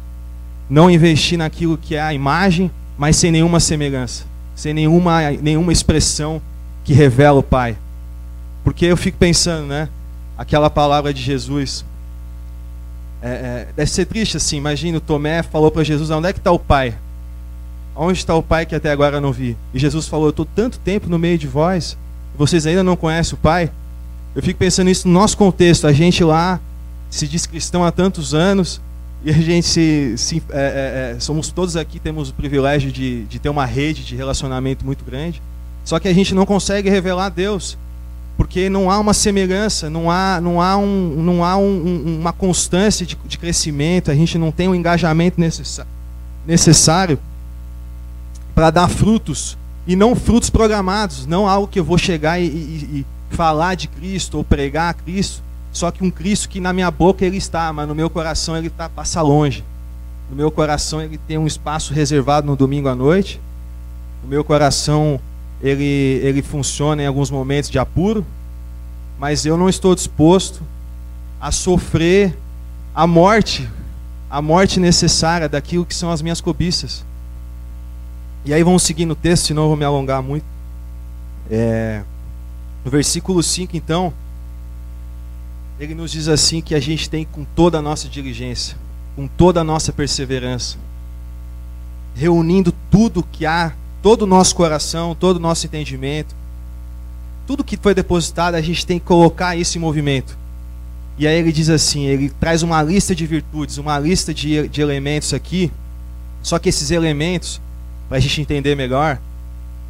Não 0.70 0.90
investir 0.90 1.38
naquilo 1.38 1.78
que 1.78 1.96
é 1.96 2.02
a 2.02 2.14
imagem, 2.14 2.72
mas 3.02 3.16
sem 3.16 3.32
nenhuma 3.32 3.60
semelhança, 3.60 4.26
sem 4.54 4.76
nenhuma, 4.76 5.32
nenhuma 5.42 5.74
expressão 5.74 6.40
que 6.84 6.94
revela 6.94 7.40
o 7.40 7.44
Pai. 7.44 7.76
Porque 8.64 8.86
eu 8.86 8.96
fico 8.96 9.18
pensando, 9.18 9.66
né? 9.66 9.90
Aquela 10.38 10.70
palavra 10.70 11.12
de 11.12 11.20
Jesus. 11.20 11.84
É, 13.20 13.28
é, 13.30 13.68
deve 13.76 13.90
ser 13.90 14.06
triste 14.06 14.38
assim. 14.38 14.58
Imagina 14.58 15.00
o 15.00 15.02
Tomé 15.02 15.42
falou 15.42 15.72
para 15.72 15.84
Jesus: 15.84 16.12
onde 16.12 16.30
é 16.30 16.32
que 16.32 16.38
está 16.38 16.52
o 16.52 16.60
Pai? 16.60 16.96
Onde 17.96 18.20
está 18.20 18.36
o 18.36 18.44
Pai 18.44 18.68
que 18.68 18.76
até 18.76 18.92
agora 18.92 19.20
não 19.20 19.32
vi? 19.32 19.58
E 19.74 19.80
Jesus 19.80 20.08
falou: 20.08 20.28
Eu 20.28 20.30
estou 20.30 20.46
tanto 20.46 20.78
tempo 20.78 21.10
no 21.10 21.18
meio 21.18 21.40
de 21.40 21.48
vós, 21.48 21.98
vocês 22.38 22.68
ainda 22.68 22.84
não 22.84 22.96
conhecem 22.96 23.34
o 23.34 23.38
Pai? 23.38 23.72
Eu 24.36 24.44
fico 24.44 24.60
pensando 24.60 24.86
nisso 24.86 25.08
no 25.08 25.14
nosso 25.16 25.36
contexto. 25.36 25.88
A 25.88 25.92
gente 25.92 26.24
lá 26.24 26.60
se 27.10 27.28
diz 27.28 27.48
cristão 27.48 27.84
há 27.84 27.92
tantos 27.92 28.36
anos 28.36 28.80
e 29.24 29.30
a 29.30 29.34
gente 29.34 29.68
se, 29.68 30.18
se 30.18 30.44
é, 30.50 31.12
é, 31.12 31.16
é, 31.16 31.20
somos 31.20 31.50
todos 31.50 31.76
aqui 31.76 32.00
temos 32.00 32.30
o 32.30 32.34
privilégio 32.34 32.92
de, 32.92 33.24
de 33.26 33.40
ter 33.40 33.50
uma 33.50 33.66
rede 33.66 34.04
de 34.04 34.16
relacionamento 34.16 34.86
muito 34.86 35.06
grande. 35.06 35.42
Só 35.84 36.00
que 36.00 36.08
a 36.08 36.14
gente 36.14 36.34
não 36.34 36.46
consegue 36.46 36.90
revelar 36.90 37.30
Deus 37.30 37.78
porque 38.38 38.70
não 38.70 38.90
há 38.90 38.98
uma 39.00 39.14
semelhança, 39.14 39.90
não 39.90 40.10
há, 40.10 40.40
não 40.42 40.60
há, 40.60 40.76
um, 40.76 41.22
não 41.22 41.46
há 41.46 41.58
um, 41.58 42.20
uma 42.20 42.34
constância 42.34 43.06
de, 43.06 43.16
de, 43.26 43.38
crescimento, 43.38 44.10
a 44.10 44.16
gente 44.16 44.38
não 44.38 44.52
tem 44.52 44.68
o 44.68 44.72
um 44.72 44.76
engajamento 44.76 45.40
necessário 46.48 47.20
para 48.56 48.72
dar 48.72 48.88
frutos 48.88 49.56
e 49.86 49.96
não 49.96 50.16
frutos 50.16 50.50
programados, 50.50 51.28
não 51.28 51.48
algo 51.48 51.68
que 51.68 51.80
eu 51.80 51.84
vou 51.84 52.00
chegar 52.00 52.40
e, 52.40 52.46
e, 52.46 52.50
e 53.00 53.06
falar 53.30 53.76
de 53.76 53.88
Cristo 53.88 54.38
ou 54.38 54.44
pregar 54.44 54.90
a 54.90 54.94
Cristo, 54.94 55.44
só 55.72 55.90
que 55.90 56.04
um 56.04 56.12
Cristo 56.12 56.50
que 56.50 56.60
na 56.60 56.74
minha 56.74 56.92
boca 56.92 57.26
ele 57.26 57.38
está, 57.38 57.72
mas 57.72 57.88
no 57.88 57.96
meu 57.96 58.10
coração 58.10 58.58
ele 58.58 58.70
tá, 58.70 58.90
passa 58.90 59.22
longe. 59.22 59.64
No 60.30 60.36
meu 60.36 60.52
coração 60.52 61.02
ele 61.02 61.18
tem 61.18 61.38
um 61.38 61.48
espaço 61.48 61.94
reservado 61.94 62.48
no 62.48 62.56
domingo 62.56 62.88
à 62.90 62.96
noite. 62.96 63.40
No 64.24 64.30
meu 64.30 64.44
coração 64.44 65.20
ele, 65.62 66.20
ele 66.24 66.42
funciona 66.42 67.04
em 67.04 67.06
alguns 67.06 67.30
momentos 67.30 67.70
de 67.70 67.80
apuro, 67.80 68.26
mas 69.20 69.46
eu 69.46 69.58
não 69.58 69.70
estou 69.70 69.96
disposto 69.96 70.62
a 71.40 71.52
sofrer 71.52 72.38
a 72.94 73.08
morte, 73.08 73.70
a 74.30 74.42
morte 74.42 74.80
necessária 74.80 75.48
daquilo 75.48 75.86
que 75.86 75.96
são 75.96 76.12
as 76.12 76.22
minhas 76.22 76.42
cobiças. 76.42 77.06
E 78.44 78.54
aí 78.54 78.64
vamos 78.64 78.84
seguir 78.84 79.06
no 79.06 79.16
texto, 79.16 79.48
senão 79.48 79.64
eu 79.64 79.68
vou 79.70 79.78
me 79.78 79.86
alongar 79.86 80.22
muito. 80.22 80.46
É, 81.50 82.02
no 82.84 82.90
versículo 82.90 83.42
5, 83.44 83.78
então, 83.78 84.14
ele 85.84 85.96
nos 85.96 86.12
diz 86.12 86.28
assim 86.28 86.62
que 86.62 86.76
a 86.76 86.80
gente 86.80 87.10
tem 87.10 87.26
com 87.26 87.44
toda 87.44 87.80
a 87.80 87.82
nossa 87.82 88.08
diligência, 88.08 88.78
com 89.16 89.28
toda 89.28 89.62
a 89.62 89.64
nossa 89.64 89.92
perseverança, 89.92 90.78
reunindo 92.14 92.72
tudo 92.92 93.24
que 93.24 93.48
há, 93.48 93.74
todo 94.00 94.22
o 94.22 94.28
nosso 94.28 94.56
coração, 94.56 95.16
todo 95.16 95.38
o 95.38 95.40
nosso 95.40 95.66
entendimento, 95.66 96.36
tudo 97.48 97.64
que 97.64 97.78
foi 97.78 97.96
depositado, 97.96 98.54
a 98.54 98.62
gente 98.62 98.86
tem 98.86 99.00
que 99.00 99.06
colocar 99.06 99.56
isso 99.56 99.76
em 99.76 99.82
movimento. 99.82 100.38
E 101.18 101.26
aí 101.26 101.40
ele 101.40 101.52
diz 101.52 101.68
assim, 101.68 102.06
ele 102.06 102.30
traz 102.30 102.62
uma 102.62 102.84
lista 102.84 103.16
de 103.16 103.26
virtudes, 103.26 103.80
uma 103.80 103.98
lista 103.98 104.32
de, 104.32 104.68
de 104.68 104.82
elementos 104.82 105.34
aqui, 105.34 105.72
só 106.44 106.60
que 106.60 106.70
esses 106.70 106.92
elementos 106.92 107.60
para 108.08 108.18
a 108.18 108.22
gente 108.22 108.40
entender 108.40 108.76
melhor, 108.76 109.20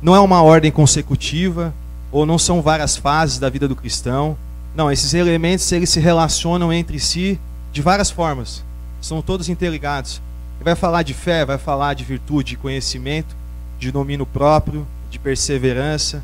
não 0.01 0.15
é 0.15 0.19
uma 0.21 0.41
ordem 0.41 0.71
consecutiva 0.71 1.73
ou 2.11 2.25
não 2.25 2.37
são 2.39 2.61
várias 2.61 2.95
fases 2.95 3.39
da 3.39 3.49
vida 3.49 3.67
do 3.67 3.75
cristão. 3.75 4.37
Não, 4.75 4.91
esses 4.91 5.13
elementos 5.13 5.69
eles 5.71 5.89
se 5.89 5.99
relacionam 5.99 6.71
entre 6.71 6.99
si 6.99 7.39
de 7.73 7.81
várias 7.81 8.09
formas. 8.09 8.63
São 9.01 9.21
todos 9.21 9.49
interligados. 9.49 10.21
Ele 10.57 10.65
vai 10.65 10.75
falar 10.75 11.03
de 11.03 11.13
fé, 11.13 11.43
vai 11.43 11.57
falar 11.57 11.93
de 11.93 12.03
virtude, 12.03 12.51
de 12.51 12.57
conhecimento, 12.57 13.35
de 13.79 13.91
domínio 13.91 14.25
próprio, 14.25 14.87
de 15.09 15.19
perseverança, 15.19 16.23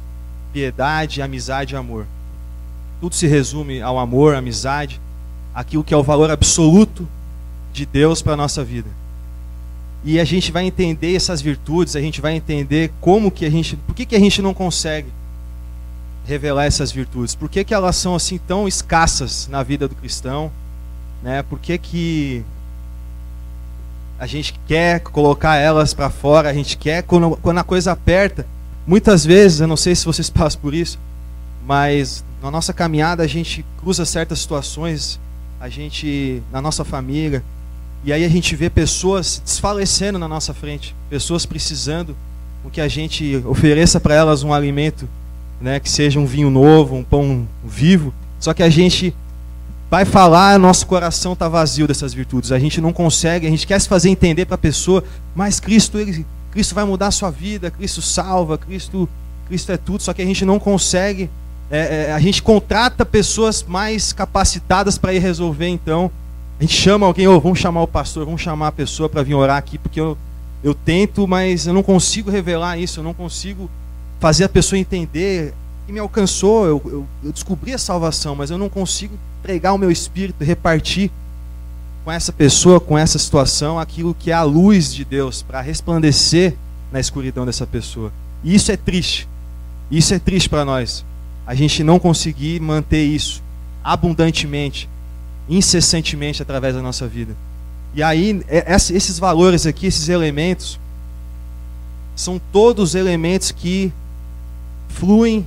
piedade, 0.53 1.21
amizade 1.21 1.73
e 1.73 1.77
amor. 1.77 2.05
Tudo 3.01 3.15
se 3.15 3.27
resume 3.27 3.81
ao 3.81 3.99
amor, 3.99 4.35
amizade, 4.35 5.01
aquilo 5.53 5.83
que 5.83 5.93
é 5.93 5.97
o 5.97 6.03
valor 6.03 6.31
absoluto 6.31 7.07
de 7.73 7.85
Deus 7.85 8.21
para 8.21 8.33
a 8.33 8.37
nossa 8.37 8.63
vida. 8.63 8.89
E 10.03 10.19
a 10.19 10.23
gente 10.23 10.51
vai 10.51 10.65
entender 10.65 11.15
essas 11.15 11.41
virtudes, 11.41 11.95
a 11.95 12.01
gente 12.01 12.21
vai 12.21 12.33
entender 12.33 12.91
como 13.01 13.29
que 13.29 13.45
a 13.45 13.49
gente, 13.49 13.75
por 13.75 13.93
que, 13.93 14.05
que 14.05 14.15
a 14.15 14.19
gente 14.19 14.41
não 14.41 14.53
consegue 14.53 15.07
revelar 16.27 16.65
essas 16.65 16.91
virtudes? 16.91 17.33
Por 17.33 17.49
que, 17.49 17.63
que 17.63 17.73
elas 17.73 17.95
são 17.95 18.13
assim 18.13 18.37
tão 18.37 18.67
escassas 18.67 19.47
na 19.47 19.63
vida 19.63 19.87
do 19.87 19.95
cristão? 19.95 20.51
Né? 21.23 21.41
Por 21.41 21.57
que, 21.57 21.77
que 21.77 22.45
a 24.19 24.27
gente 24.27 24.53
quer 24.67 24.99
colocar 24.99 25.55
elas 25.55 25.93
para 25.93 26.09
fora? 26.09 26.49
A 26.49 26.53
gente 26.53 26.77
quer 26.77 27.01
quando, 27.03 27.37
quando 27.37 27.59
a 27.59 27.63
coisa 27.63 27.93
aperta. 27.93 28.45
Muitas 28.85 29.25
vezes, 29.25 29.61
eu 29.61 29.67
não 29.67 29.77
sei 29.77 29.95
se 29.95 30.05
vocês 30.05 30.29
passam 30.29 30.59
por 30.61 30.73
isso, 30.73 30.99
mas 31.65 32.23
na 32.43 32.51
nossa 32.51 32.73
caminhada 32.73 33.23
a 33.23 33.27
gente 33.27 33.65
cruza 33.79 34.05
certas 34.05 34.39
situações, 34.39 35.19
a 35.59 35.69
gente 35.69 36.43
na 36.51 36.61
nossa 36.61 36.83
família, 36.83 37.43
e 38.03 38.13
aí 38.13 38.23
a 38.23 38.29
gente 38.29 38.55
vê 38.55 38.69
pessoas 38.69 39.41
desfalecendo 39.43 40.19
na 40.19 40.27
nossa 40.27 40.53
frente, 40.53 40.95
pessoas 41.09 41.45
precisando 41.45 42.15
que 42.69 42.81
a 42.81 42.87
gente 42.89 43.41
ofereça 43.45 43.97
para 43.97 44.13
elas 44.13 44.43
um 44.43 44.53
alimento, 44.53 45.07
né, 45.59 45.79
que 45.79 45.89
seja 45.89 46.19
um 46.19 46.25
vinho 46.25 46.49
novo, 46.49 46.95
um 46.95 47.03
pão 47.03 47.47
vivo. 47.63 48.13
Só 48.39 48.53
que 48.53 48.63
a 48.63 48.69
gente 48.69 49.13
vai 49.89 50.05
falar, 50.05 50.59
nosso 50.59 50.85
coração 50.85 51.33
está 51.33 51.47
vazio 51.47 51.87
dessas 51.87 52.13
virtudes. 52.13 52.51
A 52.51 52.59
gente 52.59 52.79
não 52.79 52.93
consegue, 52.93 53.47
a 53.47 53.49
gente 53.49 53.65
quer 53.65 53.79
se 53.79 53.87
fazer 53.87 54.09
entender 54.09 54.45
para 54.45 54.55
a 54.55 54.59
pessoa, 54.59 55.03
mas 55.35 55.59
Cristo, 55.59 55.97
ele, 55.97 56.25
Cristo 56.51 56.75
vai 56.75 56.85
mudar 56.85 57.07
a 57.07 57.11
sua 57.11 57.31
vida, 57.31 57.71
Cristo 57.71 58.01
salva, 58.01 58.57
Cristo, 58.57 59.09
Cristo 59.47 59.71
é 59.71 59.77
tudo. 59.77 60.03
Só 60.03 60.13
que 60.13 60.21
a 60.21 60.25
gente 60.25 60.45
não 60.45 60.59
consegue. 60.59 61.29
É, 61.69 62.07
é, 62.09 62.13
a 62.13 62.19
gente 62.19 62.41
contrata 62.41 63.05
pessoas 63.05 63.63
mais 63.67 64.13
capacitadas 64.13 64.97
para 64.97 65.13
ir 65.13 65.19
resolver 65.19 65.67
então 65.67 66.09
a 66.59 66.63
gente 66.63 66.73
chama 66.73 67.05
alguém, 67.05 67.27
oh, 67.27 67.39
vamos 67.39 67.59
chamar 67.59 67.83
o 67.83 67.87
pastor, 67.87 68.25
vamos 68.25 68.41
chamar 68.41 68.69
a 68.69 68.71
pessoa 68.71 69.07
para 69.07 69.21
vir 69.21 69.35
orar 69.35 69.57
aqui, 69.57 69.77
porque 69.77 69.99
eu, 69.99 70.17
eu 70.63 70.73
tento, 70.73 71.27
mas 71.27 71.67
eu 71.67 71.73
não 71.73 71.83
consigo 71.83 72.31
revelar 72.31 72.79
isso, 72.79 72.99
eu 72.99 73.03
não 73.03 73.13
consigo 73.13 73.69
fazer 74.19 74.45
a 74.45 74.49
pessoa 74.49 74.79
entender 74.79 75.53
que 75.85 75.93
me 75.93 75.99
alcançou, 75.99 76.65
eu, 76.65 76.81
eu, 76.85 77.07
eu 77.23 77.31
descobri 77.31 77.73
a 77.73 77.77
salvação, 77.77 78.35
mas 78.35 78.49
eu 78.49 78.57
não 78.57 78.69
consigo 78.69 79.17
entregar 79.39 79.73
o 79.73 79.77
meu 79.77 79.91
espírito, 79.91 80.43
repartir 80.43 81.11
com 82.03 82.11
essa 82.11 82.31
pessoa, 82.31 82.79
com 82.79 82.97
essa 82.97 83.17
situação, 83.17 83.79
aquilo 83.79 84.13
que 84.13 84.31
é 84.31 84.33
a 84.33 84.43
luz 84.43 84.93
de 84.93 85.05
Deus, 85.05 85.41
para 85.41 85.61
resplandecer 85.61 86.55
na 86.91 86.99
escuridão 86.99 87.45
dessa 87.45 87.65
pessoa. 87.65 88.11
E 88.43 88.55
isso 88.55 88.71
é 88.71 88.77
triste. 88.77 89.27
Isso 89.89 90.13
é 90.13 90.19
triste 90.19 90.49
para 90.49 90.65
nós. 90.65 91.05
A 91.45 91.55
gente 91.55 91.83
não 91.83 91.99
conseguir 91.99 92.59
manter 92.59 93.03
isso 93.03 93.41
abundantemente 93.83 94.89
incessantemente 95.49 96.41
através 96.41 96.75
da 96.75 96.81
nossa 96.81 97.07
vida. 97.07 97.35
E 97.93 98.03
aí, 98.03 98.41
é, 98.47 98.73
esses 98.73 99.17
valores 99.17 99.65
aqui, 99.65 99.87
esses 99.87 100.09
elementos, 100.09 100.79
são 102.15 102.39
todos 102.51 102.95
elementos 102.95 103.51
que 103.51 103.91
fluem, 104.97 105.45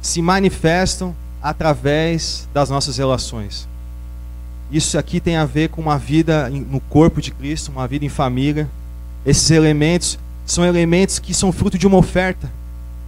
se 0.00 0.22
manifestam 0.22 1.14
através 1.42 2.48
das 2.54 2.70
nossas 2.70 2.96
relações. 2.96 3.68
Isso 4.70 4.96
aqui 4.96 5.20
tem 5.20 5.36
a 5.36 5.44
ver 5.44 5.68
com 5.68 5.80
uma 5.82 5.98
vida 5.98 6.48
no 6.48 6.80
corpo 6.80 7.20
de 7.20 7.30
Cristo, 7.32 7.72
uma 7.72 7.86
vida 7.88 8.04
em 8.04 8.08
família. 8.08 8.68
Esses 9.26 9.50
elementos 9.50 10.18
são 10.46 10.64
elementos 10.64 11.18
que 11.18 11.34
são 11.34 11.52
fruto 11.52 11.76
de 11.76 11.86
uma 11.86 11.98
oferta. 11.98 12.50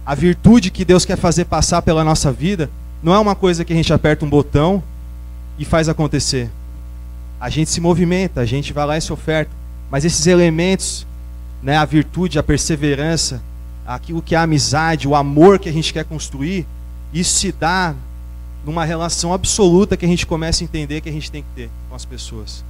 A 0.05 0.13
virtude 0.13 0.69
que 0.69 0.85
Deus 0.85 1.05
quer 1.05 1.17
fazer 1.17 1.45
passar 1.45 1.81
pela 1.81 2.03
nossa 2.03 2.31
vida 2.31 2.69
não 3.01 3.13
é 3.13 3.19
uma 3.19 3.33
coisa 3.33 3.65
que 3.65 3.73
a 3.73 3.75
gente 3.75 3.93
aperta 3.93 4.25
um 4.25 4.29
botão 4.29 4.83
e 5.57 5.65
faz 5.65 5.87
acontecer. 5.89 6.51
A 7.39 7.49
gente 7.49 7.69
se 7.69 7.81
movimenta, 7.81 8.41
a 8.41 8.45
gente 8.45 8.73
vai 8.73 8.85
lá 8.85 8.97
e 8.97 9.01
se 9.01 9.11
oferta. 9.11 9.51
Mas 9.89 10.05
esses 10.05 10.27
elementos, 10.27 11.07
né, 11.63 11.77
a 11.77 11.85
virtude, 11.85 12.37
a 12.37 12.43
perseverança, 12.43 13.41
aquilo 13.85 14.21
que 14.21 14.35
é 14.35 14.37
a 14.37 14.43
amizade, 14.43 15.07
o 15.07 15.15
amor 15.15 15.59
que 15.59 15.69
a 15.69 15.73
gente 15.73 15.93
quer 15.93 16.05
construir, 16.05 16.65
isso 17.13 17.37
se 17.37 17.51
dá 17.51 17.93
numa 18.65 18.83
relação 18.83 19.31
absoluta 19.31 19.95
que 19.95 20.05
a 20.05 20.07
gente 20.07 20.25
começa 20.25 20.63
a 20.63 20.65
entender 20.65 21.01
que 21.01 21.09
a 21.09 21.11
gente 21.11 21.31
tem 21.31 21.43
que 21.43 21.49
ter 21.55 21.69
com 21.89 21.95
as 21.95 22.03
pessoas. 22.03 22.63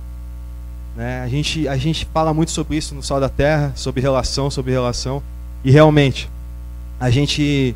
Né? 0.95 1.21
A, 1.21 1.27
gente, 1.27 1.67
a 1.67 1.77
gente 1.77 2.07
fala 2.13 2.33
muito 2.33 2.51
sobre 2.51 2.77
isso 2.77 2.93
no 2.93 3.01
Sal 3.01 3.19
da 3.19 3.29
Terra, 3.29 3.71
sobre 3.75 4.01
relação, 4.01 4.49
sobre 4.49 4.71
relação. 4.71 5.23
E 5.63 5.71
realmente, 5.71 6.29
a 6.99 7.09
gente 7.09 7.75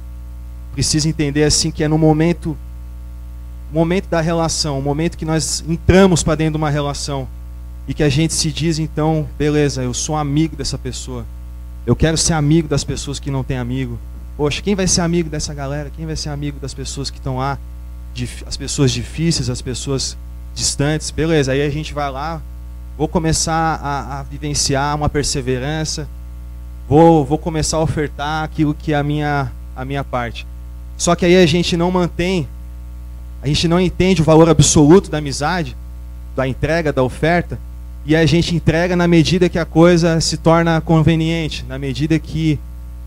precisa 0.73 1.07
entender 1.07 1.43
assim 1.43 1.71
que 1.71 1.83
é 1.83 1.87
no 1.87 1.97
momento 1.97 2.57
momento 3.71 4.07
da 4.09 4.19
relação, 4.19 4.79
o 4.79 4.81
momento 4.81 5.15
que 5.15 5.25
nós 5.25 5.63
entramos 5.67 6.23
para 6.23 6.33
dentro 6.35 6.53
de 6.53 6.57
uma 6.57 6.71
relação 6.71 7.27
e 7.87 7.93
que 7.93 8.01
a 8.01 8.09
gente 8.09 8.33
se 8.33 8.51
diz 8.51 8.79
então, 8.79 9.27
beleza, 9.37 9.83
eu 9.83 9.93
sou 9.93 10.15
amigo 10.15 10.55
dessa 10.55 10.77
pessoa. 10.77 11.23
Eu 11.89 11.95
quero 11.95 12.15
ser 12.19 12.33
amigo 12.33 12.67
das 12.67 12.83
pessoas 12.83 13.19
que 13.19 13.31
não 13.31 13.43
têm 13.43 13.57
amigo. 13.57 13.97
Poxa, 14.37 14.61
quem 14.61 14.75
vai 14.75 14.85
ser 14.85 15.01
amigo 15.01 15.27
dessa 15.27 15.55
galera? 15.55 15.89
Quem 15.89 16.05
vai 16.05 16.15
ser 16.15 16.29
amigo 16.29 16.59
das 16.59 16.71
pessoas 16.71 17.09
que 17.09 17.17
estão 17.17 17.37
lá? 17.37 17.57
As 18.45 18.55
pessoas 18.55 18.91
difíceis, 18.91 19.49
as 19.49 19.59
pessoas 19.59 20.15
distantes, 20.53 21.09
beleza, 21.09 21.51
aí 21.51 21.63
a 21.63 21.69
gente 21.71 21.91
vai 21.91 22.11
lá, 22.11 22.43
vou 22.95 23.07
começar 23.07 23.79
a, 23.81 24.19
a 24.19 24.23
vivenciar 24.23 24.95
uma 24.95 25.09
perseverança, 25.09 26.07
vou, 26.87 27.25
vou 27.25 27.39
começar 27.39 27.77
a 27.77 27.81
ofertar 27.81 28.43
aquilo 28.43 28.75
que 28.75 28.93
é 28.93 28.95
a 28.95 29.01
minha, 29.01 29.51
a 29.75 29.83
minha 29.83 30.03
parte. 30.03 30.45
Só 30.95 31.15
que 31.15 31.25
aí 31.25 31.37
a 31.37 31.45
gente 31.47 31.75
não 31.75 31.89
mantém, 31.89 32.47
a 33.41 33.47
gente 33.47 33.67
não 33.67 33.79
entende 33.79 34.21
o 34.21 34.25
valor 34.25 34.47
absoluto 34.47 35.09
da 35.09 35.17
amizade, 35.17 35.75
da 36.35 36.47
entrega, 36.47 36.93
da 36.93 37.01
oferta, 37.01 37.57
e 38.05 38.15
a 38.15 38.25
gente 38.25 38.55
entrega 38.55 38.95
na 38.95 39.07
medida 39.07 39.49
que 39.49 39.59
a 39.59 39.65
coisa 39.65 40.19
se 40.19 40.37
torna 40.37 40.81
conveniente, 40.81 41.65
na 41.67 41.77
medida 41.77 42.17
que, 42.17 42.59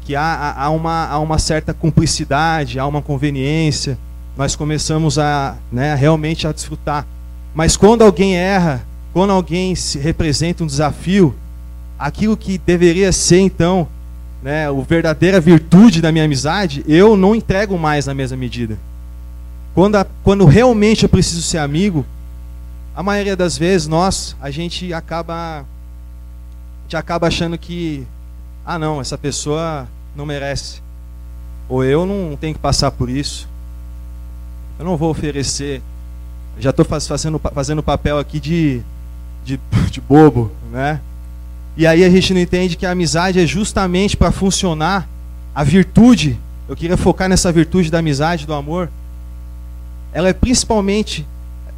que 0.03 0.15
há, 0.15 0.55
há, 0.57 0.71
uma, 0.71 1.07
há 1.07 1.19
uma 1.19 1.39
certa 1.39 1.75
cumplicidade, 1.75 2.79
há 2.79 2.87
uma 2.87 3.03
conveniência, 3.03 3.99
nós 4.37 4.55
começamos 4.57 5.19
a 5.19 5.57
né, 5.71 5.95
realmente 5.95 6.47
a 6.47 6.53
desfrutar. 6.53 7.07
Mas 7.55 7.77
quando 7.77 8.03
alguém 8.03 8.37
erra, 8.37 8.83
quando 9.13 9.31
alguém 9.31 9.75
se 9.75 9.99
representa 9.99 10.65
um 10.65 10.67
desafio, 10.67 11.35
aquilo 11.99 12.37
que 12.37 12.59
deveria 12.59 13.13
ser 13.13 13.41
então, 13.41 13.87
né, 14.43 14.69
a 14.69 14.73
verdadeira 14.73 15.41
virtude 15.41 16.01
da 16.01 16.11
minha 16.11 16.25
amizade, 16.25 16.85
eu 16.89 17.17
não 17.17 17.35
entrego 17.35 17.79
mais 17.79 18.07
na 18.07 18.15
mesma 18.15 18.37
medida. 18.37 18.79
Quando, 19.75 19.97
a, 19.97 20.07
quando 20.23 20.45
realmente 20.45 21.05
eu 21.05 21.09
preciso 21.09 21.43
ser 21.43 21.59
amigo, 21.59 22.05
a 22.95 23.03
maioria 23.03 23.37
das 23.37 23.57
vezes 23.57 23.87
nós, 23.87 24.37
a 24.41 24.51
gente 24.51 24.93
acaba, 24.93 25.61
a 25.61 25.65
gente 26.85 26.97
acaba 26.97 27.27
achando 27.27 27.57
que, 27.57 28.07
ah 28.65 28.79
não, 28.79 29.01
essa 29.01 29.17
pessoa 29.17 29.89
não 30.15 30.27
merece, 30.27 30.83
ou 31.69 31.85
eu 31.85 32.05
não 32.05 32.37
tenho 32.37 32.55
que 32.55 32.61
passar 32.61 32.91
por 32.91 33.09
isso, 33.09 33.49
eu 34.79 34.85
não 34.85 34.97
vou 34.97 35.11
oferecer, 35.11 35.81
já 36.59 36.71
estou 36.71 36.85
fazendo 36.85 37.39
fazendo 37.39 37.83
papel 37.83 38.19
aqui 38.19 38.39
de 38.39 38.83
de, 39.45 39.59
de 39.91 40.01
bobo, 40.01 40.51
né? 40.71 41.01
E 41.77 41.87
aí 41.87 42.05
a 42.05 42.11
gente 42.11 42.35
não 42.35 42.41
entende 42.41 42.77
que 42.77 42.87
a 42.87 42.91
amizade 42.91 43.41
é 43.41 43.47
justamente 43.47 44.17
para 44.17 44.31
funcionar 44.31 45.09
a 45.55 45.65
virtude. 45.65 46.39
Eu 46.69 46.77
queria 46.77 46.97
focar 46.97 47.29
nessa 47.29 47.51
virtude 47.51 47.91
da 47.91 47.99
amizade, 47.99 48.47
do 48.47 48.53
amor. 48.53 48.91
Ela 50.13 50.29
é 50.29 50.33
principalmente 50.33 51.27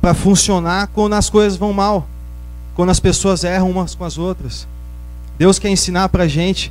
para 0.04 0.12
funcionar 0.12 0.88
quando 0.88 1.14
as 1.14 1.30
coisas 1.30 1.56
vão 1.56 1.72
mal, 1.72 2.06
quando 2.74 2.90
as 2.90 3.00
pessoas 3.00 3.42
erram 3.42 3.70
umas 3.70 3.94
com 3.94 4.04
as 4.04 4.18
outras. 4.18 4.68
Deus 5.38 5.58
quer 5.58 5.70
ensinar 5.70 6.10
para 6.10 6.24
a 6.24 6.28
gente 6.28 6.70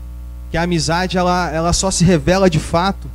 que 0.52 0.56
a 0.56 0.62
amizade 0.62 1.18
ela, 1.18 1.50
ela 1.50 1.74
só 1.74 1.90
se 1.90 2.06
revela 2.06 2.48
de 2.48 2.60
fato 2.60 3.10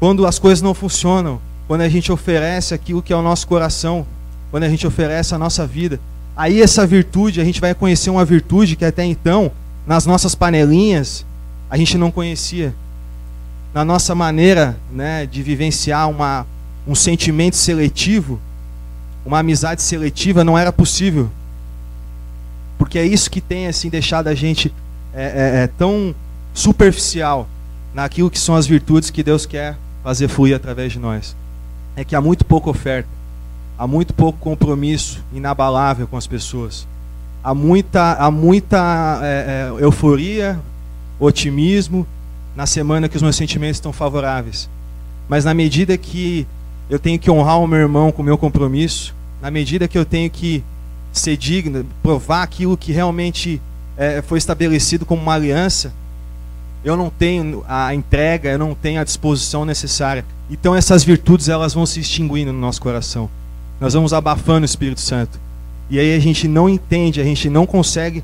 quando 0.00 0.26
as 0.26 0.40
coisas 0.40 0.60
não 0.60 0.74
funcionam, 0.74 1.40
quando 1.68 1.82
a 1.82 1.88
gente 1.88 2.10
oferece 2.10 2.74
aquilo 2.74 3.00
que 3.00 3.12
é 3.12 3.16
o 3.16 3.22
nosso 3.22 3.46
coração, 3.46 4.04
quando 4.50 4.64
a 4.64 4.68
gente 4.68 4.88
oferece 4.88 5.32
a 5.32 5.38
nossa 5.38 5.64
vida. 5.68 6.00
Aí 6.36 6.60
essa 6.60 6.84
virtude, 6.84 7.40
a 7.40 7.44
gente 7.44 7.60
vai 7.60 7.76
conhecer 7.76 8.10
uma 8.10 8.24
virtude 8.24 8.74
que 8.74 8.84
até 8.84 9.04
então, 9.04 9.52
nas 9.86 10.04
nossas 10.04 10.34
panelinhas, 10.34 11.24
a 11.70 11.76
gente 11.76 11.96
não 11.96 12.10
conhecia. 12.10 12.74
Na 13.72 13.84
nossa 13.84 14.16
maneira 14.16 14.76
né, 14.90 15.26
de 15.26 15.44
vivenciar 15.44 16.10
uma, 16.10 16.44
um 16.88 16.96
sentimento 16.96 17.54
seletivo, 17.54 18.40
uma 19.24 19.38
amizade 19.38 19.82
seletiva 19.82 20.44
não 20.44 20.58
era 20.58 20.72
possível. 20.72 21.30
Porque 22.78 22.98
é 22.98 23.04
isso 23.04 23.30
que 23.30 23.40
tem 23.40 23.66
assim 23.66 23.88
deixado 23.88 24.28
a 24.28 24.34
gente 24.34 24.72
é, 25.14 25.24
é, 25.24 25.62
é 25.62 25.66
tão 25.66 26.14
superficial 26.54 27.48
naquilo 27.94 28.30
que 28.30 28.38
são 28.38 28.54
as 28.54 28.66
virtudes 28.66 29.10
que 29.10 29.22
Deus 29.22 29.46
quer 29.46 29.76
fazer 30.02 30.28
fluir 30.28 30.56
através 30.56 30.92
de 30.92 30.98
nós. 30.98 31.36
É 31.94 32.04
que 32.04 32.16
há 32.16 32.20
muito 32.20 32.44
pouca 32.44 32.70
oferta 32.70 33.08
há 33.82 33.86
muito 33.86 34.14
pouco 34.14 34.38
compromisso 34.38 35.20
inabalável 35.32 36.06
com 36.06 36.16
as 36.16 36.26
pessoas. 36.26 36.86
Há 37.42 37.52
muita, 37.52 38.12
há 38.12 38.30
muita 38.30 39.20
é, 39.22 39.26
é, 39.80 39.84
euforia, 39.84 40.60
otimismo 41.18 42.06
na 42.54 42.64
semana 42.64 43.08
que 43.08 43.16
os 43.16 43.22
meus 43.22 43.34
sentimentos 43.34 43.78
estão 43.78 43.92
favoráveis. 43.92 44.70
Mas 45.28 45.44
na 45.44 45.52
medida 45.52 45.98
que 45.98 46.46
eu 46.92 46.98
tenho 46.98 47.18
que 47.18 47.30
honrar 47.30 47.58
o 47.58 47.66
meu 47.66 47.78
irmão 47.78 48.12
com 48.12 48.20
o 48.20 48.24
meu 48.24 48.36
compromisso, 48.36 49.14
na 49.40 49.50
medida 49.50 49.88
que 49.88 49.96
eu 49.96 50.04
tenho 50.04 50.28
que 50.28 50.62
ser 51.10 51.38
digno, 51.38 51.86
provar 52.02 52.42
aquilo 52.42 52.76
que 52.76 52.92
realmente 52.92 53.62
é, 53.96 54.20
foi 54.20 54.36
estabelecido 54.36 55.06
como 55.06 55.22
uma 55.22 55.32
aliança, 55.32 55.90
eu 56.84 56.94
não 56.94 57.08
tenho 57.08 57.64
a 57.66 57.94
entrega, 57.94 58.50
eu 58.50 58.58
não 58.58 58.74
tenho 58.74 59.00
a 59.00 59.04
disposição 59.04 59.64
necessária. 59.64 60.22
Então 60.50 60.74
essas 60.74 61.02
virtudes 61.02 61.48
elas 61.48 61.72
vão 61.72 61.86
se 61.86 61.98
extinguindo 61.98 62.52
no 62.52 62.60
nosso 62.60 62.82
coração. 62.82 63.30
Nós 63.80 63.94
vamos 63.94 64.12
abafando 64.12 64.64
o 64.64 64.66
Espírito 64.66 65.00
Santo. 65.00 65.40
E 65.88 65.98
aí 65.98 66.14
a 66.14 66.18
gente 66.18 66.46
não 66.46 66.68
entende, 66.68 67.22
a 67.22 67.24
gente 67.24 67.48
não 67.48 67.64
consegue 67.64 68.22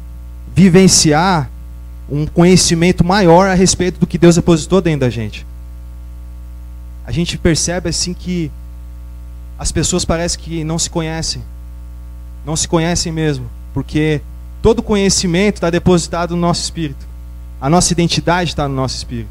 vivenciar 0.55 1.51
um 2.07 2.27
conhecimento 2.27 3.03
maior 3.03 3.49
a 3.49 3.55
respeito 3.55 3.99
do 3.99 4.07
que 4.07 4.19
Deus 4.19 4.35
depositou 4.35 4.83
dentro 4.83 5.01
da 5.01 5.11
gente. 5.11 5.47
A 7.09 7.11
gente 7.11 7.39
percebe 7.39 7.89
assim 7.89 8.13
que 8.13 8.51
as 9.59 9.73
pessoas 9.73 10.05
parecem 10.05 10.39
que 10.39 10.63
não 10.63 10.79
se 10.79 10.91
conhecem. 10.91 11.43
Não 12.45 12.55
se 12.55 12.69
conhecem 12.69 13.11
mesmo. 13.11 13.49
Porque 13.73 14.21
todo 14.61 14.83
conhecimento 14.83 15.55
está 15.55 15.71
depositado 15.71 16.37
no 16.37 16.43
nosso 16.43 16.65
espírito. 16.65 17.07
A 17.59 17.71
nossa 17.71 17.95
identidade 17.95 18.51
está 18.51 18.69
no 18.69 18.75
nosso 18.75 18.99
espírito. 18.99 19.31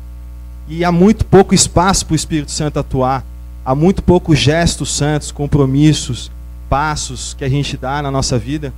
E 0.68 0.84
há 0.84 0.92
muito 0.92 1.24
pouco 1.24 1.54
espaço 1.54 2.04
para 2.04 2.14
o 2.14 2.16
Espírito 2.16 2.50
Santo 2.50 2.80
atuar 2.80 3.24
há 3.64 3.76
muito 3.76 4.02
poucos 4.02 4.40
gestos 4.40 4.92
santos, 4.92 5.32
compromissos, 5.32 6.32
passos 6.68 7.36
que 7.36 7.44
a 7.46 7.50
gente 7.50 7.78
dá 7.78 8.02
na 8.02 8.10
nossa 8.10 8.40
vida 8.40 8.74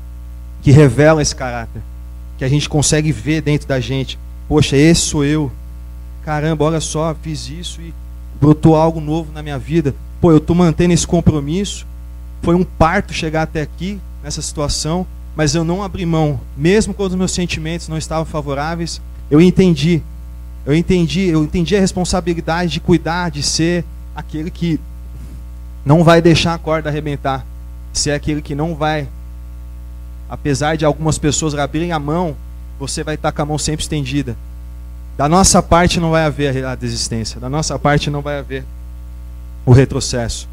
que 0.62 0.72
revelam 0.72 1.22
esse 1.22 1.34
caráter, 1.34 1.82
que 2.38 2.44
a 2.44 2.50
gente 2.50 2.68
consegue 2.68 3.14
ver 3.14 3.40
dentro 3.40 3.66
da 3.66 3.80
gente. 3.80 4.20
Poxa, 4.50 4.76
esse 4.76 5.00
sou 5.00 5.24
eu. 5.24 5.50
Caramba, 6.26 6.66
olha 6.66 6.82
só, 6.82 7.16
fiz 7.22 7.48
isso 7.48 7.80
e 7.80 7.94
brotou 8.40 8.76
algo 8.76 9.00
novo 9.00 9.32
na 9.32 9.44
minha 9.44 9.60
vida. 9.60 9.94
Pô, 10.22 10.32
eu 10.32 10.38
estou 10.38 10.56
mantendo 10.56 10.94
esse 10.94 11.08
compromisso. 11.08 11.86
Foi 12.42 12.56
um 12.56 12.64
parto 12.64 13.14
chegar 13.14 13.44
até 13.44 13.62
aqui, 13.62 14.00
nessa 14.24 14.42
situação, 14.42 15.06
mas 15.36 15.56
eu 15.56 15.64
não 15.64 15.84
abri 15.84 16.06
mão. 16.06 16.40
Mesmo 16.56 16.94
quando 16.94 17.12
os 17.12 17.18
meus 17.18 17.32
sentimentos 17.32 17.88
não 17.88 17.98
estavam 17.98 18.26
favoráveis, 18.26 19.02
eu 19.30 19.42
entendi. 19.42 20.02
Eu 20.66 20.76
entendi, 20.76 21.28
eu 21.28 21.44
entendi 21.44 21.76
a 21.76 21.80
responsabilidade 21.80 22.72
de 22.72 22.80
cuidar, 22.80 23.32
de 23.32 23.42
ser 23.42 23.84
aquele 24.16 24.52
que 24.52 24.80
não 25.86 26.04
vai 26.04 26.22
deixar 26.22 26.54
a 26.54 26.58
corda 26.58 26.90
arrebentar, 26.90 27.46
se 27.94 28.10
é 28.10 28.16
aquele 28.16 28.42
que 28.42 28.54
não 28.54 28.76
vai, 28.76 29.08
apesar 30.30 30.76
de 30.76 30.86
algumas 30.86 31.18
pessoas 31.18 31.56
abrirem 31.56 31.92
a 31.92 32.00
mão, 32.00 32.36
você 32.80 33.04
vai 33.04 33.16
estar 33.16 33.32
com 33.32 33.42
a 33.42 33.46
mão 33.46 33.58
sempre 33.58 33.82
estendida. 33.82 34.38
Da 35.20 35.28
nossa 35.28 35.62
parte 35.62 36.00
não 36.00 36.12
vai 36.12 36.24
haver 36.24 36.64
a 36.64 36.76
desistência, 36.76 37.42
da 37.42 37.50
nossa 37.50 37.78
parte 37.78 38.10
não 38.10 38.22
vai 38.22 38.40
haver 38.40 38.64
o 39.66 39.74
retrocesso. 39.74 40.48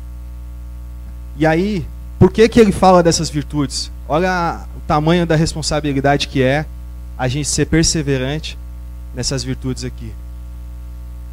E 1.37 1.47
aí, 1.47 1.87
por 2.19 2.33
que, 2.33 2.49
que 2.49 2.59
ele 2.59 2.73
fala 2.73 3.01
dessas 3.01 3.31
virtudes? 3.31 3.93
Olha 4.09 4.67
o 4.77 4.81
tamanho 4.81 5.25
da 5.25 5.37
responsabilidade 5.37 6.27
que 6.27 6.43
é 6.43 6.67
a 7.17 7.29
gente 7.29 7.47
ser 7.47 7.67
perseverante 7.67 8.59
nessas 9.15 9.45
virtudes 9.45 9.85
aqui. 9.85 10.13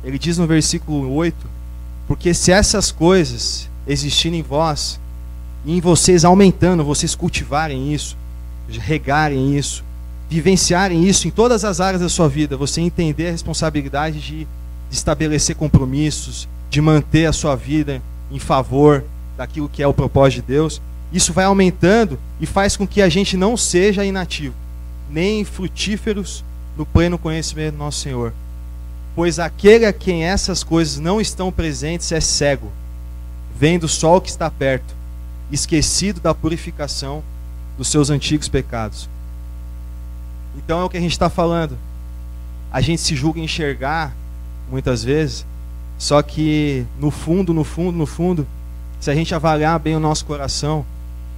Ele 0.04 0.20
diz 0.20 0.38
no 0.38 0.46
versículo 0.46 1.12
8 1.16 1.36
porque 2.08 2.36
se 2.36 2.52
essas 2.52 2.92
coisas 2.92 3.68
existirem 3.88 4.42
em 4.42 4.44
vós, 4.44 5.00
e 5.66 5.76
em 5.76 5.82
vocês 5.82 6.24
aumentando, 6.24 6.86
vocês 6.86 7.16
cultivarem 7.16 7.96
isso, 7.96 8.16
regarem 8.70 9.58
isso, 9.58 9.84
vivenciarem 10.30 11.04
isso 11.08 11.28
em 11.28 11.32
todas 11.32 11.64
as 11.64 11.80
áreas 11.80 12.02
da 12.02 12.10
sua 12.10 12.28
vida, 12.28 12.58
você 12.58 12.82
entender 12.82 13.28
a 13.28 13.32
responsabilidade 13.32 14.20
de 14.20 14.48
estabelecer 14.92 15.56
compromissos, 15.56 16.48
de 16.70 16.82
manter 16.82 17.26
a 17.26 17.34
sua 17.34 17.56
vida 17.56 18.02
em 18.32 18.40
favor 18.40 19.04
daquilo 19.38 19.70
que 19.70 19.84
é 19.84 19.88
o 19.88 19.94
propósito 19.94 20.42
de 20.42 20.54
Deus, 20.54 20.82
isso 21.12 21.32
vai 21.32 21.46
aumentando 21.46 22.18
e 22.42 22.46
faz 22.46 22.76
com 22.76 22.88
que 22.88 23.02
a 23.02 23.10
gente 23.10 23.38
não 23.38 23.56
seja 23.56 24.04
inativo, 24.04 24.56
nem 25.10 25.46
frutíferos 25.46 26.44
no 26.76 26.86
pleno 26.86 27.18
conhecimento 27.18 27.74
do 27.74 27.78
nosso 27.78 28.00
Senhor. 28.00 28.34
Pois 29.16 29.38
aquele 29.38 29.86
a 29.86 29.94
quem 29.94 30.24
essas 30.24 30.64
coisas 30.64 30.98
não 30.98 31.22
estão 31.22 31.52
presentes 31.52 32.12
é 32.12 32.20
cego, 32.20 32.72
vendo 33.56 33.88
só 33.88 34.18
o 34.18 34.22
que 34.22 34.30
está 34.30 34.50
perto, 34.50 34.96
esquecido 35.52 36.20
da 36.20 36.34
purificação 36.34 37.24
dos 37.78 37.90
seus 37.90 38.10
antigos 38.10 38.50
pecados. 38.50 39.08
Então 40.58 40.82
é 40.82 40.84
o 40.84 40.90
que 40.90 40.98
a 40.98 41.02
gente 41.02 41.12
está 41.12 41.30
falando. 41.30 41.78
A 42.72 42.82
gente 42.82 43.02
se 43.02 43.16
julga 43.16 43.40
enxergar, 43.40 44.16
muitas 44.70 45.04
vezes, 45.04 45.46
só 45.98 46.22
que 46.22 46.86
no 47.00 47.12
fundo, 47.12 47.54
no 47.54 47.64
fundo, 47.64 47.98
no 47.98 48.06
fundo, 48.06 48.48
se 49.00 49.12
a 49.12 49.16
gente 49.16 49.34
avaliar 49.36 49.80
bem 49.80 49.96
o 49.96 50.00
nosso 50.00 50.26
coração 50.26 50.86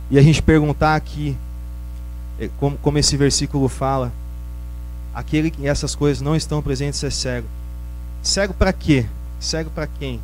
e 0.09 0.17
a 0.17 0.21
gente 0.21 0.41
perguntar 0.41 0.95
aqui, 0.95 1.35
é, 2.39 2.49
como, 2.59 2.77
como 2.77 2.97
esse 2.97 3.17
versículo 3.17 3.67
fala, 3.67 4.11
aquele 5.13 5.51
que 5.51 5.67
essas 5.67 5.95
coisas 5.95 6.21
não 6.21 6.35
estão 6.35 6.61
presentes 6.61 7.03
é 7.03 7.09
cego. 7.09 7.47
Cego 8.21 8.53
para 8.53 8.71
quê? 8.71 9.05
Cego 9.39 9.69
para 9.69 9.87
quem? 9.87 10.19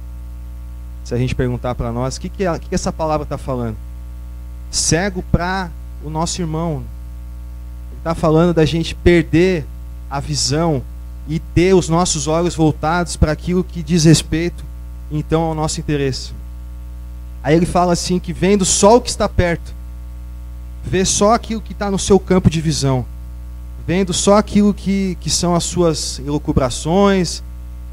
Se 1.03 1.13
a 1.13 1.17
gente 1.17 1.35
perguntar 1.35 1.75
para 1.75 1.91
nós, 1.91 2.17
o 2.17 2.21
que, 2.21 2.29
que, 2.29 2.43
que, 2.59 2.75
essa 2.75 2.91
palavra 2.91 3.23
está 3.23 3.37
falando? 3.37 3.75
cego 4.71 5.21
para 5.23 5.69
o 6.03 6.09
nosso 6.09 6.41
irmão. 6.41 6.83
Está 8.01 8.15
falando 8.15 8.51
da 8.51 8.65
gente 8.65 8.95
perder 8.95 9.63
a 10.09 10.19
visão 10.19 10.81
e 11.29 11.37
ter 11.37 11.75
os 11.75 11.87
nossos 11.87 12.25
olhos 12.25 12.55
voltados 12.55 13.15
para 13.15 13.31
aquilo 13.31 13.63
que 13.63 13.83
diz 13.83 14.05
respeito, 14.05 14.65
então, 15.11 15.43
ao 15.43 15.53
nosso 15.53 15.79
interesse. 15.79 16.31
Aí 17.43 17.55
ele 17.55 17.67
fala 17.67 17.93
assim: 17.93 18.17
que 18.17 18.33
vendo 18.33 18.65
só 18.65 18.97
o 18.97 19.01
que 19.01 19.11
está 19.11 19.29
perto, 19.29 19.71
vê 20.83 21.05
só 21.05 21.35
aquilo 21.35 21.61
que 21.61 21.73
está 21.73 21.91
no 21.91 21.99
seu 21.99 22.19
campo 22.19 22.49
de 22.49 22.59
visão, 22.59 23.05
vendo 23.85 24.13
só 24.13 24.35
aquilo 24.35 24.73
que, 24.73 25.15
que 25.21 25.29
são 25.29 25.53
as 25.53 25.63
suas 25.63 26.17
elucubrações, 26.25 27.43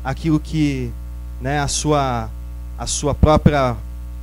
aquilo 0.03 0.41
que 0.41 0.91
né, 1.39 1.61
a, 1.61 1.69
sua, 1.69 2.31
a 2.79 2.87
sua 2.87 3.15
própria 3.15 3.77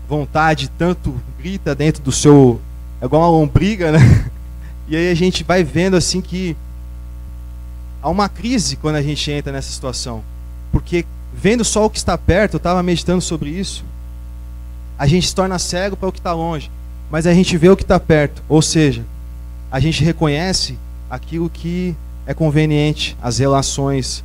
vontade 0.10 0.68
tanto 0.80 1.14
grita 1.38 1.76
dentro 1.76 2.02
do 2.02 2.12
seu. 2.12 2.60
É 3.00 3.06
igual 3.06 3.22
uma 3.22 3.40
lombriga, 3.40 3.92
né? 3.92 4.32
E 4.88 4.96
aí 4.96 5.10
a 5.10 5.16
gente 5.16 5.44
vai 5.44 5.64
vendo 5.64 5.96
assim 5.96 6.22
que 6.22 6.56
há 8.02 8.10
uma 8.10 8.30
crise 8.30 8.76
quando 8.76 8.96
a 8.96 9.02
gente 9.02 9.32
entra 9.32 9.52
nessa 9.52 9.72
situação. 9.72 10.24
Porque 10.72 11.06
vendo 11.34 11.64
só 11.66 11.86
o 11.86 11.90
que 11.90 11.98
está 11.98 12.18
perto, 12.18 12.56
eu 12.56 12.58
estava 12.58 12.84
meditando 12.84 13.22
sobre 13.22 13.50
isso, 13.50 13.84
a 14.98 15.08
gente 15.08 15.28
se 15.28 15.36
torna 15.36 15.60
cego 15.60 15.98
para 15.98 16.10
o 16.10 16.12
que 16.12 16.20
está 16.20 16.34
longe, 16.34 16.72
mas 17.10 17.28
a 17.28 17.34
gente 17.34 17.58
vê 17.58 17.70
o 17.70 17.76
que 17.76 17.84
está 17.84 18.00
perto. 18.00 18.44
Ou 18.48 18.62
seja, 18.62 19.04
a 19.72 19.80
gente 19.80 20.04
reconhece 20.04 20.78
aquilo 21.10 21.50
que 21.50 21.96
é 22.26 22.34
conveniente, 22.34 23.18
as 23.22 23.40
relações 23.40 24.24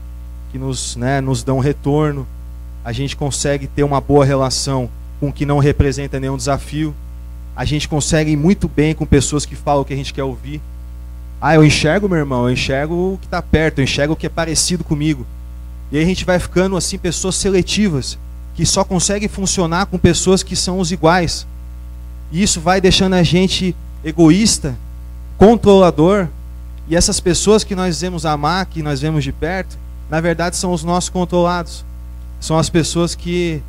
que 0.52 0.58
nos, 0.58 0.96
né, 0.96 1.20
nos 1.20 1.42
dão 1.42 1.58
retorno, 1.58 2.26
a 2.84 2.92
gente 2.92 3.16
consegue 3.16 3.66
ter 3.66 3.82
uma 3.82 4.00
boa 4.00 4.24
relação 4.24 4.88
com 5.18 5.28
o 5.28 5.32
que 5.32 5.44
não 5.44 5.58
representa 5.58 6.18
nenhum 6.18 6.36
desafio. 6.36 6.94
A 7.54 7.64
gente 7.64 7.88
consegue 7.88 8.30
ir 8.30 8.36
muito 8.36 8.68
bem 8.68 8.94
com 8.94 9.04
pessoas 9.04 9.44
que 9.44 9.54
falam 9.54 9.82
o 9.82 9.84
que 9.84 9.92
a 9.92 9.96
gente 9.96 10.14
quer 10.14 10.24
ouvir. 10.24 10.60
Ah, 11.40 11.54
eu 11.54 11.64
enxergo, 11.64 12.08
meu 12.08 12.18
irmão, 12.18 12.46
eu 12.46 12.52
enxergo 12.52 13.14
o 13.14 13.18
que 13.18 13.26
está 13.26 13.40
perto, 13.40 13.78
eu 13.78 13.84
enxergo 13.84 14.12
o 14.12 14.16
que 14.16 14.26
é 14.26 14.30
parecido 14.30 14.84
comigo. 14.84 15.26
E 15.90 15.96
aí 15.96 16.04
a 16.04 16.06
gente 16.06 16.24
vai 16.24 16.38
ficando 16.38 16.76
assim, 16.76 16.98
pessoas 16.98 17.34
seletivas, 17.34 18.18
que 18.54 18.64
só 18.66 18.84
conseguem 18.84 19.28
funcionar 19.28 19.86
com 19.86 19.98
pessoas 19.98 20.42
que 20.42 20.54
são 20.54 20.78
os 20.78 20.92
iguais. 20.92 21.46
E 22.30 22.42
isso 22.42 22.60
vai 22.60 22.80
deixando 22.80 23.14
a 23.14 23.22
gente 23.22 23.74
egoísta, 24.04 24.76
controlador. 25.36 26.28
E 26.88 26.94
essas 26.94 27.18
pessoas 27.20 27.64
que 27.64 27.74
nós 27.74 28.00
vemos 28.00 28.26
amar, 28.26 28.66
que 28.66 28.82
nós 28.82 29.00
vemos 29.00 29.24
de 29.24 29.32
perto, 29.32 29.78
na 30.08 30.20
verdade 30.20 30.56
são 30.56 30.72
os 30.72 30.84
nossos 30.84 31.10
controlados. 31.10 31.84
São 32.38 32.58
as 32.58 32.68
pessoas 32.68 33.14
que 33.14 33.62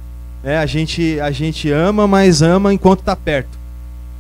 né, 0.44 0.58
a, 0.58 0.66
gente, 0.66 1.20
a 1.20 1.32
gente 1.32 1.72
ama, 1.72 2.08
mas 2.08 2.42
ama 2.42 2.74
enquanto 2.74 3.00
está 3.00 3.16
perto. 3.16 3.61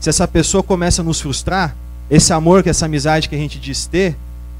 Se 0.01 0.09
essa 0.09 0.27
pessoa 0.27 0.63
começa 0.63 1.03
a 1.03 1.05
nos 1.05 1.21
frustrar, 1.21 1.75
esse 2.09 2.33
amor, 2.33 2.63
que 2.63 2.69
essa 2.69 2.87
amizade 2.87 3.29
que 3.29 3.35
a 3.35 3.37
gente 3.37 3.59
diz 3.59 3.85
ter, 3.85 4.17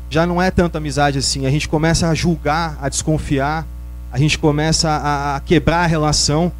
já 0.07 0.23
não 0.23 0.39
é 0.39 0.51
tanto 0.51 0.77
amizade 0.77 1.17
assim. 1.17 1.47
A 1.47 1.49
gente 1.49 1.67
começa 1.67 2.07
a 2.07 2.13
julgar, 2.13 2.77
a 2.79 2.87
desconfiar, 2.87 3.65
a 4.11 4.19
gente 4.19 4.37
começa 4.37 4.87
a, 4.87 5.35
a 5.37 5.39
quebrar 5.39 5.83
a 5.83 5.87
relação. 5.87 6.51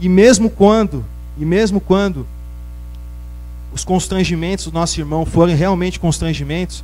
E 0.00 0.08
mesmo 0.08 0.48
quando, 0.48 1.04
e 1.36 1.44
mesmo 1.44 1.78
quando 1.78 2.26
os 3.70 3.84
constrangimentos 3.84 4.64
do 4.64 4.72
nosso 4.72 4.98
irmão 4.98 5.26
forem 5.26 5.54
realmente 5.54 6.00
constrangimentos, 6.00 6.82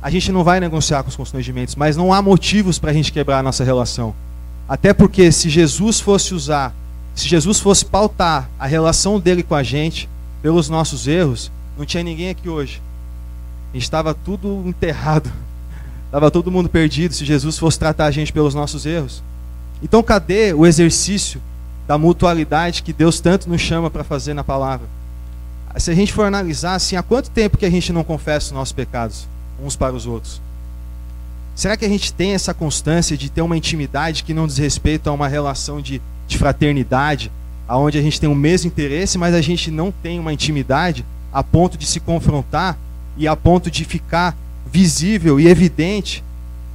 a 0.00 0.10
gente 0.10 0.30
não 0.30 0.44
vai 0.44 0.60
negociar 0.60 1.02
com 1.02 1.08
os 1.08 1.16
constrangimentos, 1.16 1.74
mas 1.74 1.96
não 1.96 2.12
há 2.12 2.22
motivos 2.22 2.78
para 2.78 2.92
a 2.92 2.94
gente 2.94 3.10
quebrar 3.10 3.40
a 3.40 3.42
nossa 3.42 3.64
relação. 3.64 4.14
Até 4.68 4.94
porque 4.94 5.32
se 5.32 5.50
Jesus 5.50 5.98
fosse 5.98 6.34
usar, 6.34 6.72
se 7.16 7.26
Jesus 7.26 7.58
fosse 7.58 7.84
pautar 7.84 8.48
a 8.60 8.66
relação 8.66 9.18
dele 9.18 9.42
com 9.42 9.56
a 9.56 9.64
gente 9.64 10.08
pelos 10.46 10.68
nossos 10.68 11.08
erros, 11.08 11.50
não 11.76 11.84
tinha 11.84 12.04
ninguém 12.04 12.30
aqui 12.30 12.48
hoje. 12.48 12.80
Estava 13.74 14.14
tudo 14.14 14.62
enterrado. 14.64 15.28
Estava 16.06 16.30
todo 16.30 16.52
mundo 16.52 16.68
perdido 16.68 17.12
se 17.12 17.24
Jesus 17.24 17.58
fosse 17.58 17.76
tratar 17.76 18.06
a 18.06 18.12
gente 18.12 18.32
pelos 18.32 18.54
nossos 18.54 18.86
erros. 18.86 19.24
Então, 19.82 20.04
cadê 20.04 20.54
o 20.54 20.64
exercício 20.64 21.42
da 21.84 21.98
mutualidade 21.98 22.84
que 22.84 22.92
Deus 22.92 23.18
tanto 23.18 23.48
nos 23.48 23.60
chama 23.60 23.90
para 23.90 24.04
fazer 24.04 24.34
na 24.34 24.44
palavra? 24.44 24.86
Se 25.78 25.90
a 25.90 25.94
gente 25.96 26.12
for 26.12 26.24
analisar 26.24 26.76
assim, 26.76 26.94
há 26.94 27.02
quanto 27.02 27.28
tempo 27.28 27.58
que 27.58 27.66
a 27.66 27.70
gente 27.70 27.92
não 27.92 28.04
confessa 28.04 28.46
os 28.46 28.52
nossos 28.52 28.72
pecados 28.72 29.26
uns 29.60 29.74
para 29.74 29.96
os 29.96 30.06
outros? 30.06 30.40
Será 31.56 31.76
que 31.76 31.84
a 31.84 31.88
gente 31.88 32.12
tem 32.12 32.34
essa 32.34 32.54
constância 32.54 33.16
de 33.16 33.28
ter 33.28 33.42
uma 33.42 33.56
intimidade 33.56 34.22
que 34.22 34.32
não 34.32 34.46
diz 34.46 34.58
respeito 34.58 35.10
a 35.10 35.12
uma 35.12 35.26
relação 35.26 35.82
de, 35.82 36.00
de 36.28 36.38
fraternidade, 36.38 37.32
aonde 37.68 37.98
a 37.98 38.02
gente 38.02 38.20
tem 38.20 38.28
o 38.28 38.34
mesmo 38.34 38.68
interesse, 38.68 39.18
mas 39.18 39.34
a 39.34 39.40
gente 39.40 39.70
não 39.70 39.90
tem 39.90 40.18
uma 40.18 40.32
intimidade 40.32 41.04
a 41.32 41.42
ponto 41.42 41.76
de 41.76 41.86
se 41.86 42.00
confrontar 42.00 42.78
e 43.16 43.26
a 43.26 43.34
ponto 43.36 43.70
de 43.70 43.84
ficar 43.84 44.36
visível 44.70 45.40
e 45.40 45.48
evidente 45.48 46.22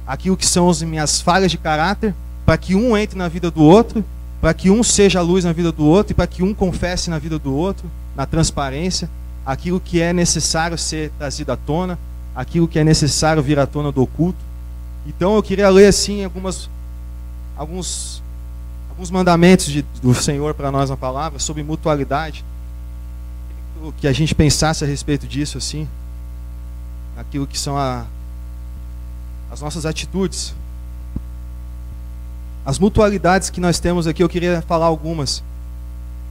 aquilo 0.06 0.36
que 0.36 0.46
são 0.46 0.68
as 0.68 0.82
minhas 0.82 1.20
falhas 1.20 1.50
de 1.50 1.58
caráter, 1.58 2.14
para 2.44 2.56
que 2.58 2.74
um 2.74 2.96
entre 2.96 3.16
na 3.16 3.28
vida 3.28 3.50
do 3.50 3.62
outro, 3.62 4.04
para 4.40 4.52
que 4.52 4.70
um 4.70 4.82
seja 4.82 5.20
a 5.20 5.22
luz 5.22 5.44
na 5.44 5.52
vida 5.52 5.70
do 5.70 5.86
outro 5.86 6.12
e 6.12 6.14
para 6.14 6.26
que 6.26 6.42
um 6.42 6.52
confesse 6.52 7.08
na 7.08 7.18
vida 7.18 7.38
do 7.38 7.54
outro, 7.54 7.88
na 8.16 8.26
transparência, 8.26 9.08
aquilo 9.46 9.80
que 9.80 10.00
é 10.00 10.12
necessário 10.12 10.76
ser 10.76 11.10
trazido 11.18 11.52
à 11.52 11.56
tona, 11.56 11.98
aquilo 12.34 12.68
que 12.68 12.78
é 12.78 12.84
necessário 12.84 13.42
vir 13.42 13.58
à 13.58 13.66
tona 13.66 13.92
do 13.92 14.02
oculto. 14.02 14.38
Então 15.06 15.36
eu 15.36 15.42
queria 15.42 15.68
ler 15.68 15.86
assim 15.86 16.24
algumas, 16.24 16.68
alguns, 17.56 18.21
alguns 19.02 19.10
mandamentos 19.10 19.66
de, 19.66 19.82
do 20.00 20.14
Senhor 20.14 20.54
para 20.54 20.70
nós 20.70 20.88
na 20.88 20.96
palavra 20.96 21.38
sobre 21.40 21.62
mutualidade. 21.62 22.44
Que 23.96 24.06
a 24.06 24.12
gente 24.12 24.32
pensasse 24.32 24.84
a 24.84 24.86
respeito 24.86 25.26
disso 25.26 25.58
assim, 25.58 25.88
naquilo 27.16 27.46
que 27.46 27.58
são 27.58 27.76
a, 27.76 28.06
as 29.50 29.60
nossas 29.60 29.84
atitudes. 29.84 30.54
As 32.64 32.78
mutualidades 32.78 33.50
que 33.50 33.60
nós 33.60 33.80
temos 33.80 34.06
aqui, 34.06 34.22
eu 34.22 34.28
queria 34.28 34.62
falar 34.62 34.86
algumas. 34.86 35.42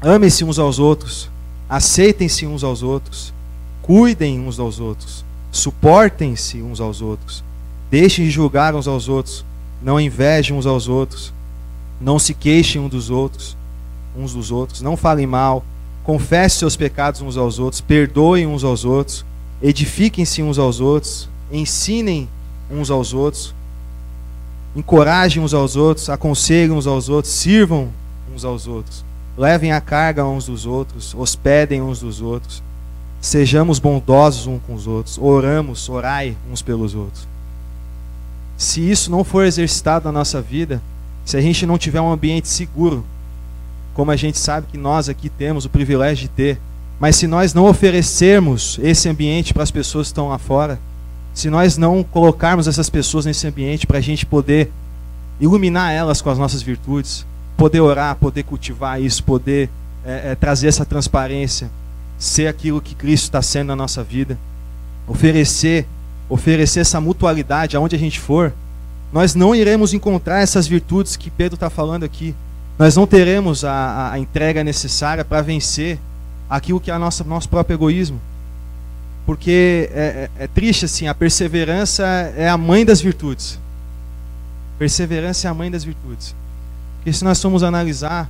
Amem-se 0.02 0.46
uns 0.46 0.58
aos 0.58 0.80
outros, 0.80 1.30
aceitem-se 1.70 2.48
uns 2.48 2.64
aos 2.64 2.82
outros, 2.82 3.34
cuidem 3.82 4.40
uns 4.40 4.60
aos 4.60 4.80
outros, 4.80 5.26
suportem-se 5.52 6.62
uns 6.62 6.80
aos 6.80 7.02
outros 7.02 7.44
Deixem 7.92 8.24
de 8.24 8.32
julgar 8.32 8.74
uns 8.74 8.88
aos 8.88 9.10
outros, 9.10 9.44
não 9.82 10.00
invejem 10.00 10.56
uns 10.56 10.66
aos 10.66 10.88
outros, 10.88 11.34
não 12.02 12.18
se 12.18 12.34
queixem 12.34 12.82
uns 12.82 12.90
dos 12.90 13.10
outros, 13.10 13.56
uns 14.18 14.34
dos 14.34 14.52
outros, 14.52 14.82
não 14.82 14.98
falem 14.98 15.28
mal, 15.28 15.64
confessem 16.04 16.60
seus 16.60 16.76
pecados 16.76 17.22
uns 17.22 17.38
aos 17.38 17.60
outros, 17.60 17.80
perdoem 17.80 18.48
uns 18.48 18.64
aos 18.64 18.84
outros, 18.84 19.24
edifiquem-se 19.62 20.42
uns 20.42 20.58
aos 20.58 20.80
outros, 20.80 21.30
ensinem 21.52 22.28
uns 22.70 22.90
aos 22.90 23.14
outros, 23.14 23.54
encorajem 24.76 25.44
uns 25.44 25.54
aos 25.54 25.76
outros, 25.76 26.10
aconselhem 26.10 26.72
uns 26.72 26.88
aos 26.88 27.08
outros, 27.08 27.34
sirvam 27.34 27.90
uns 28.34 28.44
aos 28.44 28.68
outros, 28.68 29.06
levem 29.38 29.72
a 29.72 29.80
carga 29.80 30.26
uns 30.26 30.46
dos 30.48 30.66
outros, 30.66 31.14
hospedem 31.14 31.82
uns 31.82 32.00
dos 32.00 32.20
outros, 32.20 32.64
sejamos 33.20 33.78
bondosos 33.78 34.48
uns 34.48 34.60
com 34.66 34.74
os 34.74 34.88
outros, 34.88 35.20
oramos, 35.20 35.88
orai 35.88 36.36
uns 36.52 36.64
pelos 36.64 36.96
outros. 36.96 37.28
Se 38.58 38.90
isso 38.90 39.12
não 39.12 39.24
for 39.24 39.46
exercitado 39.46 40.06
na 40.06 40.12
nossa 40.12 40.42
vida, 40.42 40.82
se 41.26 41.38
a 41.38 41.42
gente 41.42 41.66
não 41.66 41.78
tiver 41.78 42.02
um 42.02 42.12
ambiente 42.12 42.48
seguro, 42.48 43.06
como 43.94 44.12
a 44.12 44.16
gente 44.16 44.38
sabe 44.38 44.68
que 44.72 44.78
nós 44.78 45.10
aqui 45.10 45.30
temos 45.30 45.66
o 45.66 45.70
privilégio 45.70 46.28
de 46.28 46.30
ter, 46.30 46.60
mas 47.00 47.16
se 47.16 47.28
nós 47.28 47.54
não 47.54 47.66
oferecermos 47.66 48.80
esse 48.82 49.10
ambiente 49.10 49.54
para 49.54 49.64
as 49.64 49.72
pessoas 49.72 50.08
que 50.08 50.12
estão 50.12 50.30
lá 50.30 50.38
fora, 50.38 50.80
se 51.34 51.50
nós 51.50 51.78
não 51.78 52.04
colocarmos 52.04 52.68
essas 52.68 52.90
pessoas 52.90 53.26
nesse 53.26 53.48
ambiente 53.48 53.88
para 53.88 53.98
a 53.98 54.02
gente 54.02 54.26
poder 54.26 54.72
iluminar 55.40 55.92
elas 55.92 56.22
com 56.22 56.30
as 56.30 56.38
nossas 56.38 56.62
virtudes, 56.62 57.26
poder 57.58 57.82
orar, 57.82 58.16
poder 58.16 58.44
cultivar 58.44 59.02
isso, 59.02 59.24
poder 59.24 59.70
é, 60.06 60.32
é, 60.32 60.36
trazer 60.36 60.68
essa 60.68 60.86
transparência, 60.86 61.72
ser 62.18 62.48
aquilo 62.48 62.82
que 62.82 62.96
Cristo 62.96 63.26
está 63.26 63.42
sendo 63.42 63.68
na 63.68 63.76
nossa 63.76 64.04
vida, 64.04 64.38
oferecer 65.08 65.88
oferecer 66.32 66.80
essa 66.80 67.02
mutualidade 67.02 67.76
aonde 67.76 67.94
a 67.94 68.00
gente 68.00 68.18
for, 68.18 68.54
nós 69.12 69.36
não 69.36 69.54
iremos 69.54 69.94
encontrar 69.94 70.40
essas 70.40 70.68
virtudes 70.68 71.16
que 71.16 71.30
Pedro 71.30 71.56
está 71.56 71.70
falando 71.70 72.04
aqui. 72.04 72.36
Nós 72.78 72.96
não 72.96 73.06
teremos 73.06 73.64
a, 73.64 74.12
a 74.14 74.20
entrega 74.20 74.64
necessária 74.64 75.26
para 75.26 75.42
vencer 75.42 76.00
aquilo 76.50 76.80
que 76.80 76.90
é 76.90 76.96
o 76.96 77.00
nosso, 77.00 77.24
próprio 77.50 77.76
egoísmo. 77.76 78.20
Porque 79.26 79.90
é, 79.94 80.30
é, 80.38 80.44
é 80.44 80.48
triste 80.48 80.86
assim, 80.86 81.08
a 81.08 81.14
perseverança 81.14 82.04
é 82.36 82.50
a 82.50 82.58
mãe 82.58 82.86
das 82.86 83.02
virtudes. 83.02 83.60
Perseverança 84.80 85.48
é 85.48 85.52
a 85.52 85.54
mãe 85.54 85.70
das 85.70 85.84
virtudes. 85.84 86.36
Porque 86.98 87.14
se 87.14 87.24
nós 87.24 87.42
formos 87.42 87.64
analisar, 87.64 88.30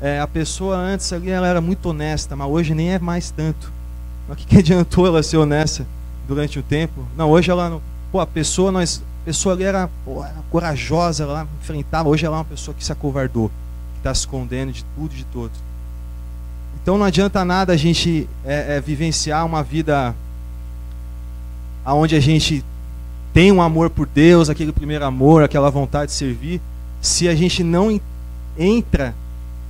é, 0.00 0.20
a 0.20 0.26
pessoa 0.26 0.76
antes 0.76 1.12
ali 1.12 1.30
ela 1.30 1.46
era 1.46 1.60
muito 1.60 1.86
honesta, 1.90 2.34
mas 2.34 2.48
hoje 2.48 2.74
nem 2.74 2.92
é 2.92 2.98
mais 2.98 3.30
tanto. 3.30 3.72
Mas 4.28 4.36
o 4.36 4.40
que, 4.40 4.46
que 4.46 4.58
adiantou 4.58 5.06
ela 5.06 5.22
ser 5.22 5.36
honesta? 5.36 5.86
durante 6.26 6.58
o 6.58 6.62
tempo. 6.62 7.06
Não, 7.16 7.30
hoje 7.30 7.50
ela 7.50 7.70
não. 7.70 7.80
Pô, 8.10 8.20
a 8.20 8.26
pessoa, 8.26 8.72
nós, 8.72 9.02
pessoa 9.26 9.56
ali 9.56 9.64
era, 9.64 9.90
pô, 10.04 10.24
era 10.24 10.36
corajosa, 10.50 11.24
ela 11.24 11.48
enfrentava. 11.60 12.08
Hoje 12.08 12.24
ela 12.24 12.36
é 12.36 12.38
uma 12.38 12.44
pessoa 12.44 12.72
que 12.72 12.84
se 12.84 12.92
acovardou, 12.92 13.48
que 13.48 13.98
está 13.98 14.14
se 14.14 14.20
escondendo 14.20 14.72
de 14.72 14.84
tudo 14.94 15.12
e 15.12 15.16
de 15.16 15.24
todos. 15.24 15.58
Então 16.80 16.96
não 16.96 17.04
adianta 17.04 17.44
nada 17.44 17.72
a 17.72 17.76
gente 17.76 18.28
é, 18.44 18.76
é, 18.76 18.80
vivenciar 18.80 19.44
uma 19.44 19.64
vida 19.64 20.14
onde 21.84 22.14
a 22.14 22.20
gente 22.20 22.64
tem 23.34 23.50
um 23.50 23.60
amor 23.60 23.90
por 23.90 24.06
Deus, 24.06 24.48
aquele 24.48 24.72
primeiro 24.72 25.04
amor, 25.04 25.42
aquela 25.42 25.70
vontade 25.70 26.12
de 26.12 26.16
servir, 26.16 26.60
se 27.02 27.28
a 27.28 27.34
gente 27.34 27.64
não 27.64 28.00
entra 28.56 29.12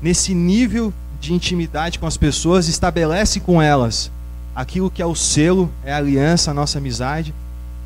nesse 0.03 0.35
nível 0.35 0.93
de 1.19 1.33
intimidade 1.33 1.99
com 1.99 2.07
as 2.07 2.19
pessoas, 2.19 2.69
estabelece 2.69 3.41
com 3.41 3.61
elas 3.61 4.11
aquilo 4.55 4.91
que 4.91 5.01
é 5.01 5.07
o 5.07 5.15
selo, 5.15 5.71
é 5.83 5.93
a 5.93 5.97
aliança, 5.97 6.51
a 6.51 6.55
nossa 6.55 6.79
amizade, 6.79 7.35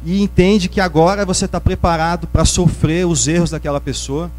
e 0.04 0.22
entende 0.22 0.68
que 0.68 0.80
agora 0.80 1.26
você 1.26 1.44
está 1.44 1.60
preparado 1.60 2.26
para 2.26 2.44
sofrer 2.44 3.06
os 3.06 3.28
erros 3.28 3.50
daquela 3.50 3.80
pessoa, 3.80 4.30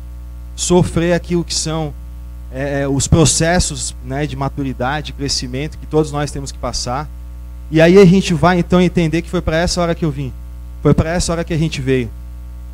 sofrer 0.55 1.13
aquilo 1.13 1.43
que 1.43 1.53
são 1.53 1.93
é, 2.51 2.81
é, 2.81 2.87
os 2.87 3.07
processos 3.07 3.95
né, 4.03 4.25
de 4.25 4.35
maturidade, 4.35 5.07
de 5.07 5.13
crescimento 5.13 5.77
que 5.77 5.85
todos 5.85 6.11
nós 6.11 6.31
temos 6.31 6.51
que 6.51 6.57
passar. 6.57 7.07
E 7.69 7.79
aí 7.79 7.97
a 7.97 8.05
gente 8.05 8.33
vai 8.33 8.59
então 8.59 8.81
entender 8.81 9.21
que 9.21 9.29
foi 9.29 9.41
para 9.41 9.57
essa 9.57 9.81
hora 9.81 9.95
que 9.95 10.03
eu 10.03 10.11
vim, 10.11 10.33
foi 10.81 10.93
para 10.93 11.11
essa 11.11 11.31
hora 11.31 11.43
que 11.43 11.53
a 11.53 11.57
gente 11.57 11.79
veio. 11.79 12.09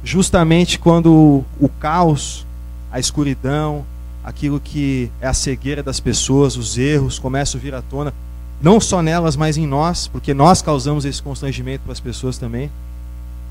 Justamente 0.04 0.80
quando 0.80 1.43
o 1.60 1.69
caos, 1.80 2.45
a 2.91 3.00
escuridão, 3.00 3.86
aquilo 4.23 4.60
que 4.60 5.12
é 5.21 5.28
a 5.28 5.34
cegueira 5.34 5.84
das 5.84 6.00
pessoas, 6.00 6.56
os 6.56 6.78
erros 6.78 7.19
começam 7.19 7.60
a 7.60 7.62
vir 7.62 7.76
à 7.76 7.82
tona, 7.82 8.13
não 8.61 8.79
só 8.79 9.01
nelas, 9.01 9.35
mas 9.35 9.57
em 9.57 9.67
nós, 9.67 10.07
porque 10.07 10.33
nós 10.33 10.61
causamos 10.61 11.05
esse 11.05 11.21
constrangimento 11.21 11.83
para 11.83 11.93
as 11.93 11.99
pessoas 11.99 12.37
também. 12.37 12.71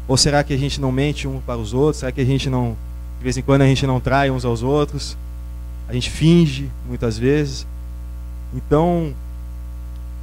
Ou 0.09 0.17
será 0.17 0.43
que 0.43 0.53
a 0.53 0.57
gente 0.57 0.81
não 0.81 0.91
mente 0.93 1.27
um 1.27 1.41
para 1.41 1.57
os 1.57 1.73
outros? 1.73 1.99
Será 1.99 2.13
que 2.13 2.21
a 2.21 2.25
gente 2.25 2.51
não, 2.51 2.77
de 3.19 3.25
vez 3.25 3.37
em 3.37 3.43
quando, 3.43 3.63
a 3.63 3.67
gente 3.67 3.87
não 3.87 4.01
trai 4.01 4.31
uns 4.31 4.45
aos 4.45 4.63
outros? 4.63 5.17
A 5.89 5.93
gente 5.93 6.11
finge 6.11 6.71
muitas 6.89 7.17
vezes. 7.19 7.67
Então, 8.55 9.15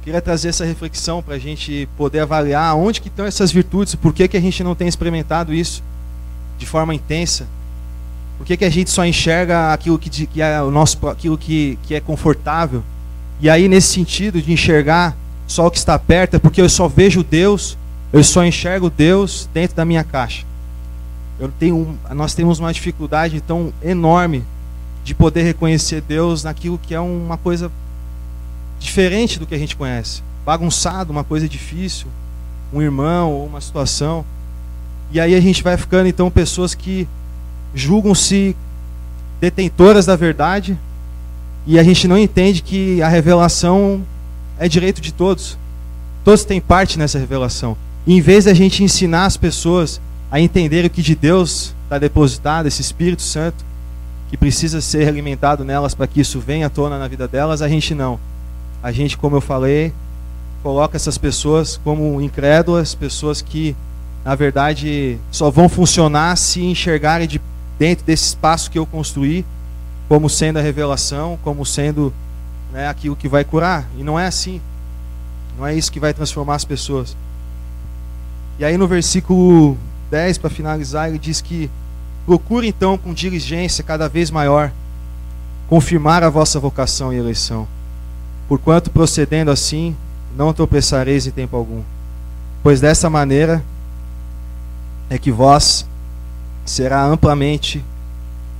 queria 0.02 0.20
trazer 0.20 0.48
essa 0.48 0.64
reflexão 0.64 1.22
para 1.22 1.34
a 1.34 1.38
gente 1.38 1.88
poder 1.96 2.20
avaliar 2.20 2.76
onde 2.76 3.00
que 3.00 3.08
estão 3.08 3.24
essas 3.24 3.50
virtudes, 3.50 3.94
por 3.94 4.12
que, 4.12 4.28
que 4.28 4.36
a 4.36 4.40
gente 4.40 4.62
não 4.62 4.74
tem 4.74 4.88
experimentado 4.88 5.52
isso 5.52 5.82
de 6.58 6.66
forma 6.66 6.94
intensa, 6.94 7.46
por 8.36 8.46
que, 8.46 8.56
que 8.56 8.64
a 8.64 8.70
gente 8.70 8.90
só 8.90 9.04
enxerga 9.04 9.72
aquilo 9.72 9.98
que, 9.98 10.26
que 10.26 10.42
é 10.42 10.62
o 10.62 10.70
nosso, 10.70 11.08
aquilo 11.08 11.38
que, 11.38 11.78
que 11.82 11.94
é 11.94 12.00
confortável 12.00 12.82
e 13.40 13.50
aí, 13.50 13.68
nesse 13.68 13.88
sentido 13.88 14.40
de 14.40 14.52
enxergar 14.52 15.16
só 15.46 15.66
o 15.66 15.70
que 15.70 15.78
está 15.78 15.98
perto, 15.98 16.36
é 16.36 16.38
porque 16.38 16.60
eu 16.60 16.68
só 16.68 16.88
vejo 16.88 17.22
Deus, 17.22 17.76
eu 18.12 18.22
só 18.22 18.44
enxergo 18.44 18.88
Deus 18.88 19.48
dentro 19.52 19.76
da 19.76 19.84
minha 19.84 20.04
caixa. 20.04 20.44
Eu 21.38 21.50
tenho, 21.58 21.98
nós 22.10 22.34
temos 22.34 22.58
uma 22.58 22.72
dificuldade 22.72 23.40
tão 23.40 23.72
enorme 23.82 24.44
de 25.02 25.14
poder 25.14 25.42
reconhecer 25.42 26.00
Deus 26.00 26.44
naquilo 26.44 26.78
que 26.78 26.94
é 26.94 27.00
uma 27.00 27.36
coisa 27.36 27.70
diferente 28.78 29.38
do 29.38 29.46
que 29.46 29.54
a 29.54 29.58
gente 29.58 29.76
conhece. 29.76 30.22
Bagunçado, 30.46 31.12
uma 31.12 31.24
coisa 31.24 31.48
difícil, 31.48 32.06
um 32.72 32.80
irmão 32.80 33.32
ou 33.32 33.46
uma 33.46 33.60
situação. 33.60 34.24
E 35.10 35.20
aí 35.20 35.34
a 35.34 35.40
gente 35.40 35.62
vai 35.62 35.76
ficando 35.76 36.08
então 36.08 36.30
pessoas 36.30 36.74
que 36.74 37.06
julgam-se 37.74 38.56
detentoras 39.40 40.06
da 40.06 40.16
verdade, 40.16 40.78
e 41.66 41.78
a 41.78 41.82
gente 41.82 42.06
não 42.06 42.18
entende 42.18 42.62
que 42.62 43.00
a 43.02 43.08
revelação 43.08 44.02
é 44.58 44.68
direito 44.68 45.00
de 45.00 45.12
todos. 45.12 45.56
Todos 46.22 46.44
têm 46.44 46.60
parte 46.60 46.98
nessa 46.98 47.18
revelação. 47.18 47.76
E 48.06 48.14
em 48.14 48.20
vez 48.20 48.44
da 48.44 48.54
gente 48.54 48.84
ensinar 48.84 49.24
as 49.24 49.36
pessoas 49.36 50.00
a 50.30 50.40
entender 50.40 50.84
o 50.84 50.90
que 50.90 51.02
de 51.02 51.14
Deus 51.14 51.74
está 51.84 51.98
depositado, 51.98 52.66
esse 52.66 52.82
Espírito 52.82 53.22
Santo, 53.22 53.64
que 54.28 54.36
precisa 54.36 54.80
ser 54.80 55.08
alimentado 55.08 55.64
nelas 55.64 55.94
para 55.94 56.06
que 56.06 56.20
isso 56.20 56.40
venha 56.40 56.66
à 56.66 56.70
tona 56.70 56.98
na 56.98 57.08
vida 57.08 57.26
delas, 57.28 57.62
a 57.62 57.68
gente 57.68 57.94
não. 57.94 58.18
A 58.82 58.92
gente, 58.92 59.16
como 59.16 59.36
eu 59.36 59.40
falei, 59.40 59.92
coloca 60.62 60.96
essas 60.96 61.16
pessoas 61.16 61.80
como 61.82 62.20
incrédulas, 62.20 62.94
pessoas 62.94 63.40
que, 63.40 63.74
na 64.24 64.34
verdade, 64.34 65.18
só 65.30 65.50
vão 65.50 65.68
funcionar 65.68 66.36
se 66.36 66.62
enxergarem 66.62 67.28
de 67.28 67.40
dentro 67.78 68.04
desse 68.04 68.24
espaço 68.24 68.70
que 68.70 68.78
eu 68.78 68.86
construí 68.86 69.44
como 70.08 70.28
sendo 70.28 70.58
a 70.58 70.62
revelação, 70.62 71.38
como 71.42 71.64
sendo 71.64 72.12
né, 72.72 72.88
aquilo 72.88 73.16
que 73.16 73.28
vai 73.28 73.44
curar. 73.44 73.86
E 73.96 74.02
não 74.02 74.18
é 74.18 74.26
assim. 74.26 74.60
Não 75.58 75.66
é 75.66 75.74
isso 75.74 75.92
que 75.92 76.00
vai 76.00 76.12
transformar 76.12 76.56
as 76.56 76.64
pessoas. 76.64 77.16
E 78.58 78.64
aí 78.64 78.76
no 78.76 78.86
versículo 78.86 79.76
10, 80.10 80.38
para 80.38 80.50
finalizar, 80.50 81.08
ele 81.08 81.18
diz 81.18 81.40
que 81.40 81.70
procure 82.26 82.68
então 82.68 82.96
com 82.96 83.12
diligência 83.12 83.84
cada 83.84 84.08
vez 84.08 84.30
maior 84.30 84.72
confirmar 85.68 86.22
a 86.22 86.30
vossa 86.30 86.58
vocação 86.60 87.12
e 87.12 87.16
eleição. 87.16 87.66
Porquanto 88.48 88.90
procedendo 88.90 89.50
assim, 89.50 89.96
não 90.36 90.52
tropeçareis 90.52 91.26
em 91.26 91.30
tempo 91.30 91.56
algum. 91.56 91.82
Pois 92.62 92.80
dessa 92.80 93.08
maneira 93.08 93.64
é 95.08 95.18
que 95.18 95.30
vós 95.30 95.86
será 96.64 97.04
amplamente 97.04 97.84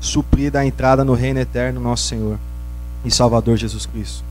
suprida 0.05 0.61
a 0.61 0.67
entrada 0.67 1.05
no 1.05 1.14
reino 1.14 1.40
eterno 1.40 1.81
nosso 1.81 2.05
Senhor 2.05 2.38
e 3.05 3.11
Salvador 3.11 3.57
Jesus 3.57 3.87
Cristo. 3.87 4.23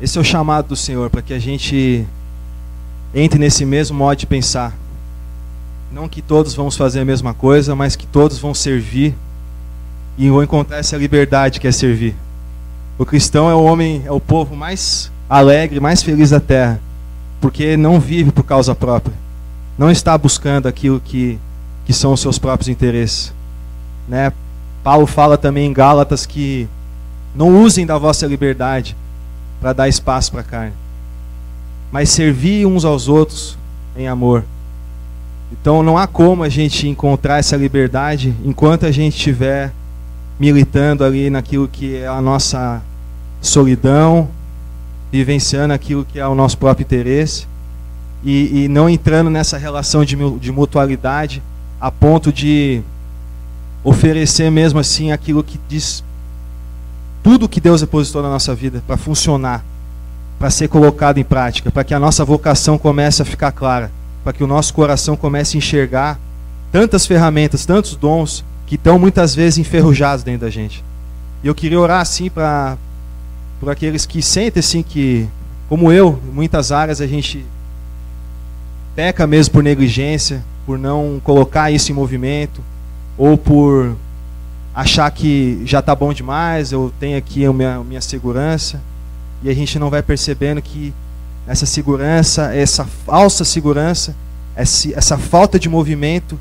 Esse 0.00 0.18
é 0.18 0.20
o 0.20 0.24
chamado 0.24 0.68
do 0.68 0.76
Senhor 0.76 1.10
para 1.10 1.22
que 1.22 1.34
a 1.34 1.38
gente 1.38 2.06
entre 3.14 3.38
nesse 3.38 3.64
mesmo 3.64 3.98
modo 3.98 4.18
de 4.18 4.26
pensar. 4.26 4.72
Não 5.92 6.08
que 6.08 6.22
todos 6.22 6.54
vamos 6.54 6.76
fazer 6.76 7.00
a 7.00 7.04
mesma 7.04 7.34
coisa, 7.34 7.74
mas 7.74 7.96
que 7.96 8.06
todos 8.06 8.38
vão 8.38 8.54
servir 8.54 9.14
e 10.16 10.30
vão 10.30 10.42
encontrar 10.42 10.78
essa 10.78 10.96
liberdade 10.96 11.60
que 11.60 11.66
é 11.66 11.72
servir. 11.72 12.14
O 12.96 13.04
cristão 13.04 13.50
é 13.50 13.54
o 13.54 13.64
homem, 13.64 14.02
é 14.06 14.12
o 14.12 14.20
povo 14.20 14.54
mais 14.54 15.10
alegre, 15.28 15.80
mais 15.80 16.02
feliz 16.02 16.30
da 16.30 16.40
terra, 16.40 16.80
porque 17.40 17.76
não 17.76 17.98
vive 17.98 18.30
por 18.30 18.44
causa 18.44 18.74
própria. 18.74 19.14
Não 19.76 19.90
está 19.90 20.16
buscando 20.16 20.68
aquilo 20.68 21.00
que, 21.00 21.38
que 21.84 21.92
são 21.92 22.12
os 22.12 22.20
seus 22.20 22.38
próprios 22.38 22.68
interesses 22.68 23.32
né? 24.10 24.32
Paulo 24.82 25.06
fala 25.06 25.38
também 25.38 25.68
em 25.68 25.72
Gálatas 25.72 26.26
que 26.26 26.68
não 27.34 27.62
usem 27.62 27.86
da 27.86 27.96
vossa 27.96 28.26
liberdade 28.26 28.96
para 29.60 29.72
dar 29.72 29.88
espaço 29.88 30.32
para 30.32 30.40
a 30.40 30.44
carne, 30.44 30.72
mas 31.92 32.10
servir 32.10 32.66
uns 32.66 32.84
aos 32.84 33.06
outros 33.06 33.56
em 33.96 34.08
amor. 34.08 34.44
Então 35.52 35.82
não 35.82 35.96
há 35.96 36.08
como 36.08 36.42
a 36.42 36.48
gente 36.48 36.88
encontrar 36.88 37.38
essa 37.38 37.56
liberdade 37.56 38.34
enquanto 38.44 38.84
a 38.84 38.90
gente 38.90 39.16
estiver 39.16 39.72
militando 40.38 41.04
ali 41.04 41.30
naquilo 41.30 41.68
que 41.68 41.96
é 41.96 42.08
a 42.08 42.20
nossa 42.20 42.82
solidão, 43.40 44.28
vivenciando 45.12 45.72
aquilo 45.72 46.04
que 46.04 46.18
é 46.18 46.26
o 46.26 46.34
nosso 46.34 46.58
próprio 46.58 46.82
interesse 46.82 47.46
e, 48.24 48.64
e 48.64 48.68
não 48.68 48.88
entrando 48.88 49.30
nessa 49.30 49.56
relação 49.56 50.04
de, 50.04 50.16
de 50.38 50.50
mutualidade 50.50 51.42
a 51.80 51.90
ponto 51.90 52.32
de 52.32 52.82
oferecer 53.82 54.50
mesmo 54.50 54.78
assim 54.78 55.12
aquilo 55.12 55.42
que 55.42 55.58
diz 55.68 56.04
tudo 57.22 57.48
que 57.48 57.60
Deus 57.60 57.80
depositou 57.80 58.22
na 58.22 58.28
nossa 58.28 58.54
vida 58.54 58.82
para 58.86 58.96
funcionar, 58.96 59.64
para 60.38 60.50
ser 60.50 60.68
colocado 60.68 61.18
em 61.18 61.24
prática, 61.24 61.70
para 61.70 61.84
que 61.84 61.94
a 61.94 61.98
nossa 61.98 62.24
vocação 62.24 62.78
comece 62.78 63.22
a 63.22 63.24
ficar 63.24 63.52
clara, 63.52 63.90
para 64.24 64.32
que 64.32 64.42
o 64.42 64.46
nosso 64.46 64.72
coração 64.72 65.16
comece 65.16 65.56
a 65.56 65.58
enxergar 65.58 66.18
tantas 66.72 67.06
ferramentas, 67.06 67.66
tantos 67.66 67.94
dons 67.94 68.44
que 68.66 68.76
estão 68.76 68.98
muitas 68.98 69.34
vezes 69.34 69.58
enferrujados 69.58 70.24
dentro 70.24 70.42
da 70.42 70.50
gente. 70.50 70.84
E 71.42 71.46
eu 71.46 71.54
queria 71.54 71.80
orar 71.80 72.00
assim 72.00 72.30
para 72.30 72.76
por 73.58 73.68
aqueles 73.68 74.06
que 74.06 74.22
sentem 74.22 74.60
assim 74.60 74.82
que, 74.82 75.28
como 75.68 75.92
eu, 75.92 76.18
em 76.26 76.34
muitas 76.34 76.72
áreas 76.72 77.00
a 77.00 77.06
gente 77.06 77.44
peca 78.96 79.26
mesmo 79.26 79.52
por 79.52 79.62
negligência, 79.62 80.42
por 80.64 80.78
não 80.78 81.20
colocar 81.22 81.70
isso 81.70 81.92
em 81.92 81.94
movimento, 81.94 82.62
ou 83.20 83.36
por 83.36 83.94
achar 84.74 85.10
que 85.10 85.60
já 85.66 85.80
está 85.80 85.94
bom 85.94 86.10
demais, 86.10 86.72
eu 86.72 86.90
tenho 86.98 87.18
aqui 87.18 87.44
a 87.44 87.52
minha, 87.52 87.84
minha 87.84 88.00
segurança, 88.00 88.80
e 89.42 89.50
a 89.50 89.54
gente 89.54 89.78
não 89.78 89.90
vai 89.90 90.02
percebendo 90.02 90.62
que 90.62 90.94
essa 91.46 91.66
segurança, 91.66 92.54
essa 92.54 92.86
falsa 92.86 93.44
segurança, 93.44 94.16
essa 94.56 95.18
falta 95.18 95.58
de 95.58 95.68
movimento, 95.68 96.40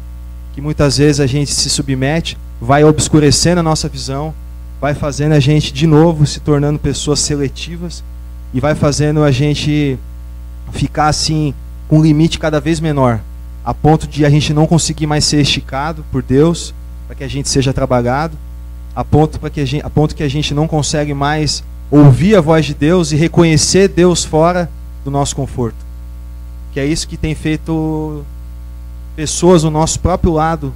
que 0.53 0.61
muitas 0.61 0.97
vezes 0.97 1.19
a 1.19 1.27
gente 1.27 1.53
se 1.53 1.69
submete, 1.69 2.37
vai 2.61 2.85
obscurecendo 2.85 3.59
a 3.59 3.63
nossa 3.63 3.89
visão, 3.89 4.33
vai 4.79 4.93
fazendo 4.93 5.33
a 5.33 5.39
gente 5.41 5.73
de 5.73 5.85
novo 5.85 6.25
se 6.25 6.39
tornando 6.39 6.79
pessoas 6.79 7.19
seletivas 7.19 8.05
e 8.53 8.61
vai 8.61 8.73
fazendo 8.73 9.21
a 9.21 9.31
gente 9.31 9.99
ficar 10.71 11.09
assim 11.09 11.53
com 11.89 11.97
um 11.99 12.01
limite 12.01 12.39
cada 12.39 12.61
vez 12.61 12.79
menor 12.79 13.19
a 13.69 13.73
ponto 13.75 14.07
de 14.07 14.25
a 14.25 14.29
gente 14.31 14.51
não 14.51 14.65
conseguir 14.65 15.05
mais 15.05 15.23
ser 15.23 15.39
esticado 15.41 16.03
por 16.11 16.23
Deus, 16.23 16.73
para 17.05 17.15
que 17.15 17.23
a 17.23 17.27
gente 17.27 17.47
seja 17.47 17.71
trabalhado, 17.71 18.35
a 18.95 19.03
ponto, 19.05 19.39
que 19.51 19.61
a, 19.61 19.65
gente, 19.65 19.85
a 19.85 19.89
ponto 19.91 20.15
que 20.15 20.23
a 20.23 20.27
gente 20.27 20.55
não 20.55 20.67
consegue 20.67 21.13
mais 21.13 21.63
ouvir 21.91 22.35
a 22.35 22.41
voz 22.41 22.65
de 22.65 22.73
Deus 22.73 23.11
e 23.11 23.15
reconhecer 23.15 23.87
Deus 23.87 24.25
fora 24.25 24.67
do 25.05 25.11
nosso 25.11 25.35
conforto. 25.35 25.77
Que 26.73 26.79
é 26.79 26.85
isso 26.87 27.07
que 27.07 27.15
tem 27.15 27.35
feito 27.35 28.25
pessoas 29.15 29.61
do 29.61 29.69
nosso 29.69 29.99
próprio 29.99 30.33
lado 30.33 30.73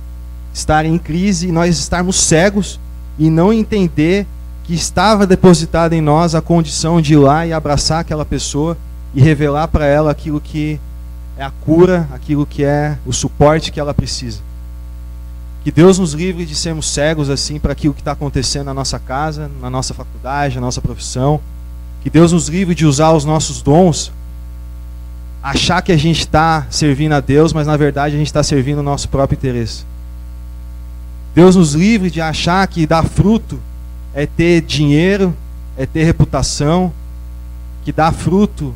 estarem 0.54 0.94
em 0.94 1.00
crise 1.00 1.48
e 1.48 1.52
nós 1.52 1.80
estarmos 1.80 2.18
cegos 2.18 2.80
e 3.18 3.28
não 3.28 3.52
entender 3.52 4.28
que 4.66 4.76
estava 4.76 5.26
depositada 5.26 5.96
em 5.96 6.02
nós 6.02 6.36
a 6.36 6.42
condição 6.44 7.02
de 7.02 7.14
ir 7.14 7.18
lá 7.18 7.44
e 7.44 7.54
abraçar 7.54 8.02
aquela 8.02 8.24
pessoa 8.24 8.78
e 9.16 9.20
revelar 9.20 9.68
para 9.68 9.88
ela 9.88 10.12
aquilo 10.12 10.40
que 10.40 10.80
é 11.38 11.44
a 11.44 11.52
cura, 11.52 12.08
aquilo 12.12 12.46
que 12.46 12.64
é 12.64 12.98
o 13.06 13.14
suporte 13.14 13.72
que 13.72 13.80
ela 13.80 13.94
precisa. 13.94 14.40
Que 15.64 15.72
Deus 15.72 15.98
nos 15.98 16.14
livre 16.14 16.46
de 16.46 16.56
sermos 16.56 16.90
cegos 16.90 17.30
assim 17.30 17.60
para 17.60 17.72
aquilo 17.72 17.94
que 17.94 18.02
está 18.02 18.12
acontecendo 18.12 18.66
na 18.66 18.74
nossa 18.74 19.00
casa, 19.00 19.50
na 19.62 19.70
nossa 19.70 19.94
faculdade, 19.94 20.56
na 20.56 20.62
nossa 20.62 20.82
profissão. 20.82 21.40
Que 22.02 22.10
Deus 22.10 22.34
nos 22.34 22.50
livre 22.50 22.76
de 22.76 22.86
usar 22.86 23.14
os 23.14 23.24
nossos 23.24 23.62
dons, 23.62 24.12
achar 25.42 25.82
que 25.82 25.92
a 25.92 25.98
gente 25.98 26.20
está 26.20 26.68
servindo 26.70 27.14
a 27.14 27.22
Deus, 27.22 27.54
mas 27.54 27.66
na 27.66 27.78
verdade 27.78 28.16
a 28.16 28.18
gente 28.18 28.28
está 28.28 28.44
servindo 28.44 28.80
o 28.80 28.84
nosso 28.84 29.08
próprio 29.08 29.38
interesse. 29.38 29.86
Deus 31.34 31.56
nos 31.56 31.74
livre 31.74 32.12
de 32.12 32.22
achar 32.22 32.68
que 32.68 32.86
dar 32.86 33.04
fruto 33.04 33.60
é 34.14 34.26
ter 34.26 34.62
dinheiro, 34.62 35.34
é 35.78 35.86
ter 35.86 36.04
reputação, 36.04 36.94
que 37.84 37.92
dar 37.92 38.12
fruto 38.12 38.76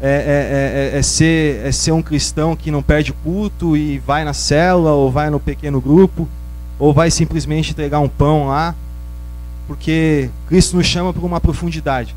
é, 0.00 0.90
é, 0.92 0.94
é, 0.94 0.98
é, 0.98 1.02
ser, 1.02 1.64
é 1.64 1.72
ser 1.72 1.92
um 1.92 2.02
cristão 2.02 2.56
que 2.56 2.70
não 2.70 2.82
perde 2.82 3.12
culto 3.12 3.76
e 3.76 3.98
vai 4.00 4.24
na 4.24 4.32
célula, 4.32 4.92
ou 4.92 5.10
vai 5.10 5.30
no 5.30 5.40
pequeno 5.40 5.80
grupo, 5.80 6.28
ou 6.78 6.92
vai 6.92 7.10
simplesmente 7.10 7.70
entregar 7.70 8.00
um 8.00 8.08
pão 8.08 8.48
lá, 8.48 8.74
porque 9.66 10.28
Cristo 10.48 10.76
nos 10.76 10.86
chama 10.86 11.12
para 11.12 11.24
uma 11.24 11.40
profundidade. 11.40 12.14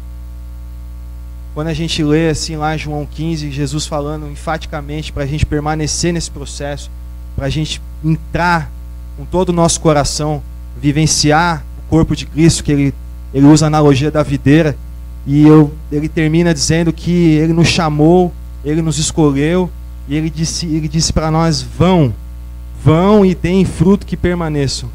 Quando 1.54 1.68
a 1.68 1.74
gente 1.74 2.04
lê 2.04 2.30
assim 2.30 2.56
lá 2.56 2.76
em 2.76 2.78
João 2.78 3.08
15, 3.10 3.52
Jesus 3.52 3.88
falando 3.88 4.30
enfaticamente 4.30 5.12
para 5.12 5.24
a 5.24 5.28
gente 5.28 5.46
permanecer 5.46 6.14
nesse 6.14 6.30
processo, 6.30 6.92
para 7.36 7.46
a 7.46 7.50
gente 7.50 7.82
entrar 8.04 8.70
com 9.16 9.26
todo 9.26 9.50
o 9.50 9.54
nosso 9.54 9.80
coração, 9.82 10.44
vivenciar 10.80 11.64
o 11.80 11.90
corpo 11.90 12.16
de 12.16 12.26
Cristo, 12.26 12.64
que 12.64 12.72
ele, 12.72 12.94
ele 13.34 13.46
usa 13.48 13.66
a 13.66 13.68
analogia 13.68 14.12
da 14.12 14.22
videira, 14.22 14.78
e 15.28 15.46
eu, 15.46 15.74
ele 15.92 16.08
termina 16.08 16.54
dizendo 16.54 16.94
que 16.94 17.12
ele 17.12 17.52
nos 17.52 17.68
chamou, 17.68 18.34
ele 18.64 18.82
nos 18.82 18.98
escolheu, 18.98 19.70
e 20.08 20.16
ele 20.16 20.30
disse, 20.30 20.66
ele 20.66 20.88
disse 20.88 21.12
para 21.12 21.30
nós: 21.30 21.62
vão, 21.62 22.14
vão 22.82 23.26
e 23.26 23.36
deem 23.36 23.66
fruto 23.66 24.06
que 24.06 24.16
permaneçam. 24.16 24.90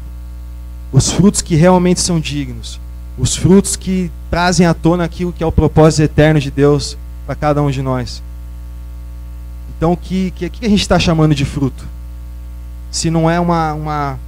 Os 0.91 1.11
frutos 1.11 1.39
que 1.39 1.55
realmente 1.55 2.01
são 2.01 2.19
dignos. 2.19 2.79
Os 3.15 3.35
frutos 3.35 3.75
que 3.75 4.11
trazem 4.31 4.65
à 4.65 4.73
tona 4.73 5.03
aquilo 5.03 5.31
que 5.31 5.43
é 5.43 5.45
o 5.45 5.51
propósito 5.51 6.01
eterno 6.01 6.39
de 6.39 6.49
Deus 6.49 6.97
para 7.27 7.35
cada 7.35 7.61
um 7.61 7.69
de 7.69 7.83
nós. 7.83 8.23
Então, 9.77 9.91
o 9.91 9.97
que, 9.97 10.31
que, 10.31 10.49
que 10.49 10.65
a 10.65 10.69
gente 10.69 10.81
está 10.81 10.97
chamando 10.97 11.35
de 11.35 11.45
fruto? 11.45 11.85
Se 12.89 13.11
não 13.11 13.29
é 13.29 13.39
uma, 13.39 13.73
uma 13.73 14.19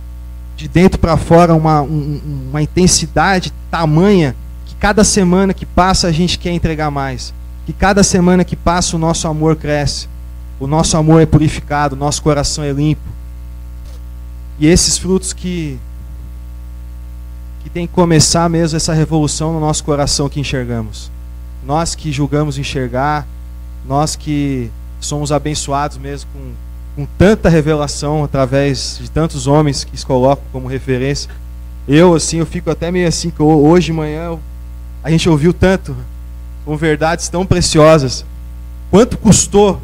de 0.56 0.68
dentro 0.68 1.00
para 1.00 1.18
fora, 1.18 1.56
uma, 1.56 1.82
um, 1.82 2.48
uma 2.52 2.62
intensidade 2.62 3.52
tamanha 3.72 4.36
cada 4.79 5.03
semana 5.03 5.53
que 5.53 5.65
passa 5.65 6.07
a 6.07 6.11
gente 6.11 6.38
quer 6.38 6.51
entregar 6.51 6.91
mais. 6.91 7.33
Que 7.65 7.73
cada 7.73 8.03
semana 8.03 8.43
que 8.43 8.55
passa 8.55 8.95
o 8.95 8.99
nosso 8.99 9.27
amor 9.27 9.55
cresce. 9.55 10.07
O 10.59 10.67
nosso 10.67 10.95
amor 10.95 11.21
é 11.21 11.25
purificado, 11.25 11.95
o 11.95 11.99
nosso 11.99 12.21
coração 12.21 12.63
é 12.63 12.71
limpo. 12.71 13.01
E 14.59 14.67
esses 14.67 14.97
frutos 14.97 15.33
que 15.33 15.77
que 17.65 17.69
tem 17.69 17.88
que 17.88 17.93
começar 17.93 18.47
mesmo 18.47 18.77
essa 18.77 18.93
revolução 18.93 19.51
no 19.51 19.59
nosso 19.59 19.83
coração 19.83 20.29
que 20.29 20.39
enxergamos. 20.39 21.11
Nós 21.65 21.95
que 21.95 22.11
julgamos 22.11 22.59
enxergar, 22.59 23.27
nós 23.88 24.15
que 24.15 24.69
somos 24.99 25.31
abençoados 25.31 25.97
mesmo 25.97 26.29
com, 26.31 26.51
com 26.95 27.07
tanta 27.17 27.49
revelação 27.49 28.23
através 28.23 28.99
de 29.01 29.09
tantos 29.09 29.47
homens 29.47 29.83
que 29.83 29.97
se 29.97 30.05
colocam 30.05 30.43
como 30.51 30.67
referência. 30.67 31.29
Eu, 31.88 32.13
assim, 32.13 32.38
eu 32.38 32.45
fico 32.45 32.69
até 32.69 32.91
meio 32.91 33.07
assim, 33.07 33.31
que 33.31 33.41
hoje 33.41 33.88
de 33.88 33.93
manhã 33.93 34.25
eu 34.25 34.39
a 35.06 35.12
gente 35.12 35.30
ouviu 35.30 35.54
tanto, 35.54 35.96
com 36.65 36.76
verdades 36.76 37.30
tão 37.30 37.46
preciosas. 37.46 38.26
Quanto 38.89 39.20
custou 39.20 39.80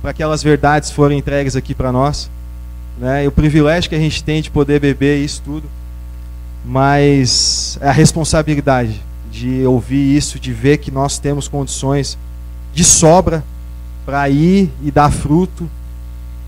para 0.00 0.10
aquelas 0.10 0.42
verdades 0.42 0.90
forem 0.90 1.18
entregues 1.18 1.54
aqui 1.54 1.74
para 1.74 1.92
nós? 1.92 2.30
Né? 2.98 3.24
E 3.24 3.28
o 3.28 3.30
privilégio 3.30 3.90
que 3.90 3.94
a 3.94 3.98
gente 3.98 4.24
tem 4.24 4.40
de 4.40 4.50
poder 4.50 4.80
beber 4.80 5.22
isso 5.22 5.42
tudo. 5.44 5.68
Mas 6.64 7.76
é 7.82 7.90
a 7.90 7.92
responsabilidade 7.92 9.02
de 9.30 9.66
ouvir 9.66 10.16
isso, 10.16 10.40
de 10.40 10.50
ver 10.50 10.78
que 10.78 10.90
nós 10.90 11.18
temos 11.18 11.46
condições 11.46 12.16
de 12.72 12.84
sobra 12.84 13.44
para 14.06 14.30
ir 14.30 14.70
e 14.82 14.90
dar 14.90 15.12
fruto 15.12 15.68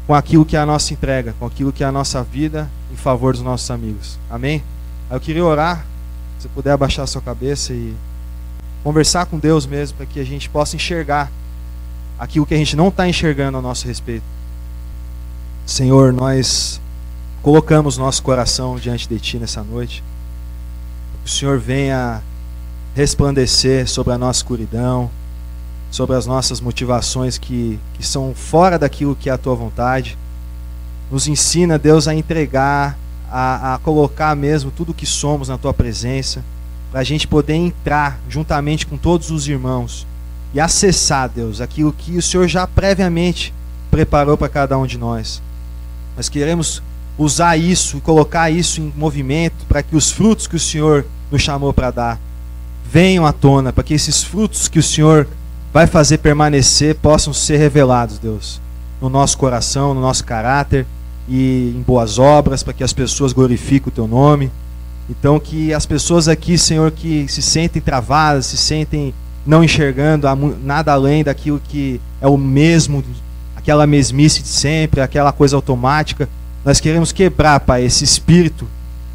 com 0.07 0.15
aquilo 0.15 0.47
que 0.47 0.57
é 0.57 0.61
a 0.61 0.65
nossa 0.65 0.95
entrega, 0.95 1.35
com 1.39 1.45
aquilo 1.45 1.71
que 1.71 1.85
é 1.85 1.87
a 1.87 1.93
nossa 1.93 2.23
vida 2.23 2.67
em 2.91 2.97
favor 2.97 3.35
dos 3.35 3.43
nossos 3.43 3.71
amigos. 3.71 4.19
Amém? 4.31 4.63
Eu 5.11 5.21
queria 5.21 5.45
orar 5.45 5.85
você 6.47 6.49
puder 6.55 6.73
abaixar 6.73 7.03
a 7.03 7.07
sua 7.07 7.21
cabeça 7.21 7.73
e 7.73 7.95
conversar 8.83 9.27
com 9.27 9.39
Deus 9.39 9.67
mesmo, 9.67 9.97
para 9.97 10.07
que 10.07 10.21
a 10.21 10.25
gente 10.25 10.49
possa 10.49 10.77
enxergar 10.77 11.31
aquilo 12.19 12.47
que 12.47 12.55
a 12.55 12.57
gente 12.57 12.77
não 12.77 12.89
está 12.89 13.09
enxergando 13.09 13.59
a 13.59 13.63
nosso 13.63 13.87
respeito. 13.87 14.25
Senhor, 15.67 16.13
nós 16.13 16.81
colocamos 17.43 17.99
nosso 17.99 18.23
coração 18.23 18.77
diante 18.77 19.09
de 19.09 19.19
Ti 19.19 19.39
nessa 19.39 19.63
noite. 19.63 20.03
Que 21.25 21.31
o 21.31 21.33
Senhor 21.33 21.59
venha 21.59 22.23
resplandecer 22.95 23.89
sobre 23.89 24.13
a 24.13 24.19
nossa 24.19 24.39
escuridão, 24.39 25.11
sobre 25.91 26.17
as 26.17 26.27
nossas 26.27 26.61
motivações 26.61 27.37
que, 27.37 27.79
que 27.95 28.07
são 28.07 28.35
fora 28.35 28.79
daquilo 28.79 29.17
que 29.17 29.29
é 29.29 29.33
a 29.33 29.39
Tua 29.39 29.55
vontade. 29.55 30.17
Nos 31.11 31.27
ensina, 31.27 31.79
Deus, 31.79 32.07
a 32.07 32.15
entregar 32.15 32.97
a, 33.31 33.75
a 33.75 33.79
colocar 33.79 34.35
mesmo 34.37 34.71
tudo 34.71 34.93
o 34.93 34.95
que 34.95 35.07
somos 35.07 35.49
na 35.49 35.59
tua 35.59 35.75
presença, 35.75 36.45
para 36.91 37.01
a 37.01 37.05
gente 37.05 37.27
poder 37.27 37.55
entrar 37.55 38.21
juntamente 38.29 38.87
com 38.87 38.97
todos 38.97 39.31
os 39.31 39.49
irmãos 39.49 40.07
e 40.55 40.61
acessar, 40.61 41.29
Deus, 41.29 41.61
aquilo 41.61 41.93
que 41.93 42.17
o 42.17 42.23
Senhor 42.23 42.49
já 42.49 42.67
previamente 42.67 43.53
preparou 43.91 44.37
para 44.37 44.49
cada 44.49 44.79
um 44.79 44.87
de 44.87 44.97
nós. 44.97 45.43
Nós 46.17 46.29
queremos 46.29 46.83
usar 47.19 47.57
isso 47.57 47.97
e 47.97 48.01
colocar 48.01 48.51
isso 48.51 48.81
em 48.81 48.93
movimento 48.97 49.65
para 49.69 49.83
que 49.83 49.97
os 49.97 50.11
frutos 50.11 50.47
que 50.47 50.57
o 50.57 50.61
Senhor 50.61 51.05
nos 51.31 51.43
chamou 51.43 51.73
para 51.73 51.91
dar 51.91 52.21
venham 52.91 53.27
à 53.27 53.33
tona, 53.33 53.73
para 53.73 53.83
que 53.83 53.95
esses 53.95 54.23
frutos 54.23 54.69
que 54.69 54.79
o 54.79 54.83
Senhor 54.83 55.27
vai 55.73 55.87
fazer 55.87 56.19
permanecer 56.19 56.95
possam 56.95 57.33
ser 57.33 57.59
revelados, 57.59 58.19
Deus, 58.19 58.61
no 59.01 59.09
nosso 59.09 59.37
coração, 59.37 59.93
no 59.93 60.01
nosso 60.01 60.25
caráter 60.25 60.87
e 61.29 61.75
em 61.77 61.83
boas 61.83 62.19
obras, 62.19 62.62
para 62.62 62.73
que 62.73 62.85
as 62.85 62.93
pessoas 62.93 63.33
glorifiquem 63.33 63.89
o 63.89 63.95
teu 63.95 64.07
nome. 64.07 64.51
Então, 65.09 65.39
que 65.39 65.73
as 65.73 65.87
pessoas 65.87 66.29
aqui, 66.29 66.59
Senhor, 66.59 66.91
que 66.91 67.27
se 67.29 67.41
sentem 67.41 67.81
travadas, 67.81 68.47
se 68.47 68.57
sentem 68.57 69.15
não 69.47 69.62
enxergando 69.62 70.27
nada 70.62 70.93
além 70.93 71.23
daquilo 71.23 71.61
que 71.61 72.01
é 72.21 72.27
o 72.27 72.37
mesmo, 72.37 73.05
aquela 73.55 73.87
mesmice 73.87 74.43
de 74.43 74.49
sempre, 74.49 75.01
aquela 75.01 75.33
coisa 75.33 75.55
automática. 75.55 76.29
Nós 76.65 76.81
queremos 76.81 77.12
quebrar, 77.12 77.61
Pai, 77.61 77.85
esse 77.85 78.03
espírito, 78.03 78.67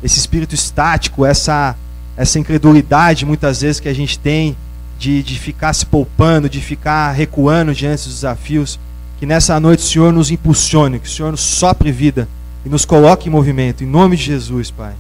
esse 0.02 0.18
espírito 0.18 0.56
estático, 0.56 1.26
essa, 1.26 1.76
essa 2.16 2.40
incredulidade 2.40 3.26
muitas 3.26 3.62
vezes 3.62 3.82
que 3.82 3.90
a 3.90 3.94
gente 3.94 4.18
tem 4.18 4.56
de, 4.98 5.22
de 5.22 5.38
ficar 5.38 5.74
se 5.74 5.86
poupando, 5.86 6.50
de 6.50 6.62
ficar 6.62 7.12
recuando 7.12 7.74
diante 7.74 8.06
dos 8.06 8.14
desafios. 8.16 8.80
Que 9.22 9.28
nessa 9.28 9.60
noite 9.60 9.82
o 9.82 9.88
Senhor 9.88 10.12
nos 10.12 10.32
impulsione, 10.32 10.98
que 10.98 11.08
o 11.08 11.12
Senhor 11.12 11.30
nos 11.30 11.42
sopre 11.42 11.92
vida 11.92 12.28
e 12.66 12.70
nos 12.70 12.86
coloque 12.86 13.30
em 13.30 13.32
movimento, 13.32 13.84
em 13.84 13.88
nome 13.88 14.18
de 14.18 14.24
Jesus, 14.24 14.72
Pai. 14.72 14.94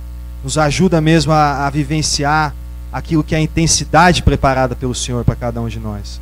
Nos 0.43 0.59
ajuda 0.59 1.01
mesmo 1.01 1.31
a, 1.31 1.65
a 1.65 1.69
vivenciar 1.71 2.53
aquilo 2.93 3.23
que 3.23 3.33
é 3.33 3.39
a 3.39 3.41
intensidade 3.41 4.21
preparada 4.21 4.75
pelo 4.75 4.93
Senhor 4.93 5.25
para 5.25 5.33
cada 5.35 5.59
um 5.59 5.67
de 5.67 5.79
nós. 5.79 6.21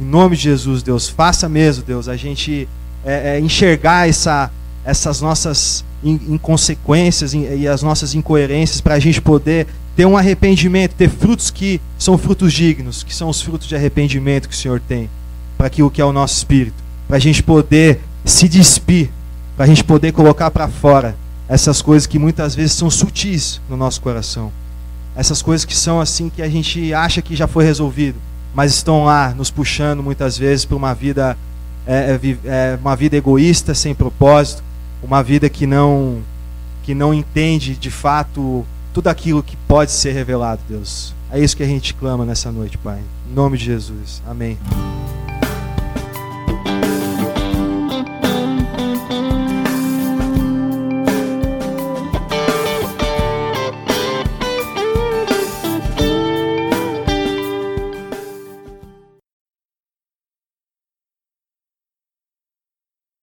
Em 0.00 0.04
nome 0.06 0.38
de 0.38 0.44
Jesus, 0.44 0.82
Deus, 0.82 1.06
faça 1.06 1.46
mesmo, 1.46 1.84
Deus, 1.84 2.08
a 2.08 2.16
gente 2.16 2.66
é, 3.04 3.36
é, 3.36 3.40
enxergar 3.40 4.08
essa, 4.08 4.50
essas 4.82 5.20
nossas 5.20 5.84
inconsequências 6.02 7.34
e 7.34 7.68
as 7.68 7.82
nossas 7.82 8.14
incoerências 8.14 8.80
para 8.80 8.94
a 8.94 8.98
gente 8.98 9.20
poder 9.20 9.66
ter 9.94 10.06
um 10.06 10.16
arrependimento, 10.16 10.94
ter 10.94 11.10
frutos 11.10 11.50
que 11.50 11.78
são 11.98 12.16
frutos 12.16 12.54
dignos, 12.54 13.02
que 13.02 13.14
são 13.14 13.28
os 13.28 13.42
frutos 13.42 13.68
de 13.68 13.76
arrependimento 13.76 14.48
que 14.48 14.54
o 14.54 14.58
Senhor 14.58 14.80
tem 14.80 15.10
para 15.58 15.66
aquilo 15.66 15.90
que 15.90 16.00
é 16.00 16.04
o 16.06 16.12
nosso 16.12 16.38
espírito 16.38 16.83
para 17.06 17.16
a 17.16 17.20
gente 17.20 17.42
poder 17.42 18.00
se 18.24 18.48
despir, 18.48 19.10
para 19.56 19.64
a 19.64 19.68
gente 19.68 19.84
poder 19.84 20.12
colocar 20.12 20.50
para 20.50 20.68
fora 20.68 21.16
essas 21.48 21.82
coisas 21.82 22.06
que 22.06 22.18
muitas 22.18 22.54
vezes 22.54 22.72
são 22.72 22.90
sutis 22.90 23.60
no 23.68 23.76
nosso 23.76 24.00
coração. 24.00 24.50
Essas 25.14 25.42
coisas 25.42 25.64
que 25.64 25.76
são 25.76 26.00
assim 26.00 26.28
que 26.28 26.42
a 26.42 26.48
gente 26.48 26.92
acha 26.92 27.22
que 27.22 27.36
já 27.36 27.46
foi 27.46 27.64
resolvido, 27.64 28.18
mas 28.54 28.72
estão 28.72 29.04
lá 29.04 29.34
nos 29.34 29.50
puxando 29.50 30.02
muitas 30.02 30.36
vezes 30.36 30.64
para 30.64 30.76
uma 30.76 30.94
vida 30.94 31.36
é, 31.86 32.18
é, 32.22 32.36
é, 32.44 32.78
uma 32.80 32.96
vida 32.96 33.16
egoísta, 33.16 33.74
sem 33.74 33.94
propósito, 33.94 34.62
uma 35.02 35.22
vida 35.22 35.48
que 35.48 35.66
não 35.66 36.22
que 36.82 36.94
não 36.94 37.14
entende 37.14 37.74
de 37.76 37.90
fato 37.90 38.64
tudo 38.92 39.08
aquilo 39.08 39.42
que 39.42 39.56
pode 39.56 39.90
ser 39.90 40.12
revelado, 40.12 40.60
Deus. 40.68 41.14
É 41.30 41.40
isso 41.40 41.56
que 41.56 41.62
a 41.62 41.66
gente 41.66 41.94
clama 41.94 42.24
nessa 42.24 42.52
noite, 42.52 42.78
Pai. 42.78 43.00
Em 43.28 43.34
nome 43.34 43.56
de 43.58 43.64
Jesus. 43.64 44.22
Amém. 44.26 44.58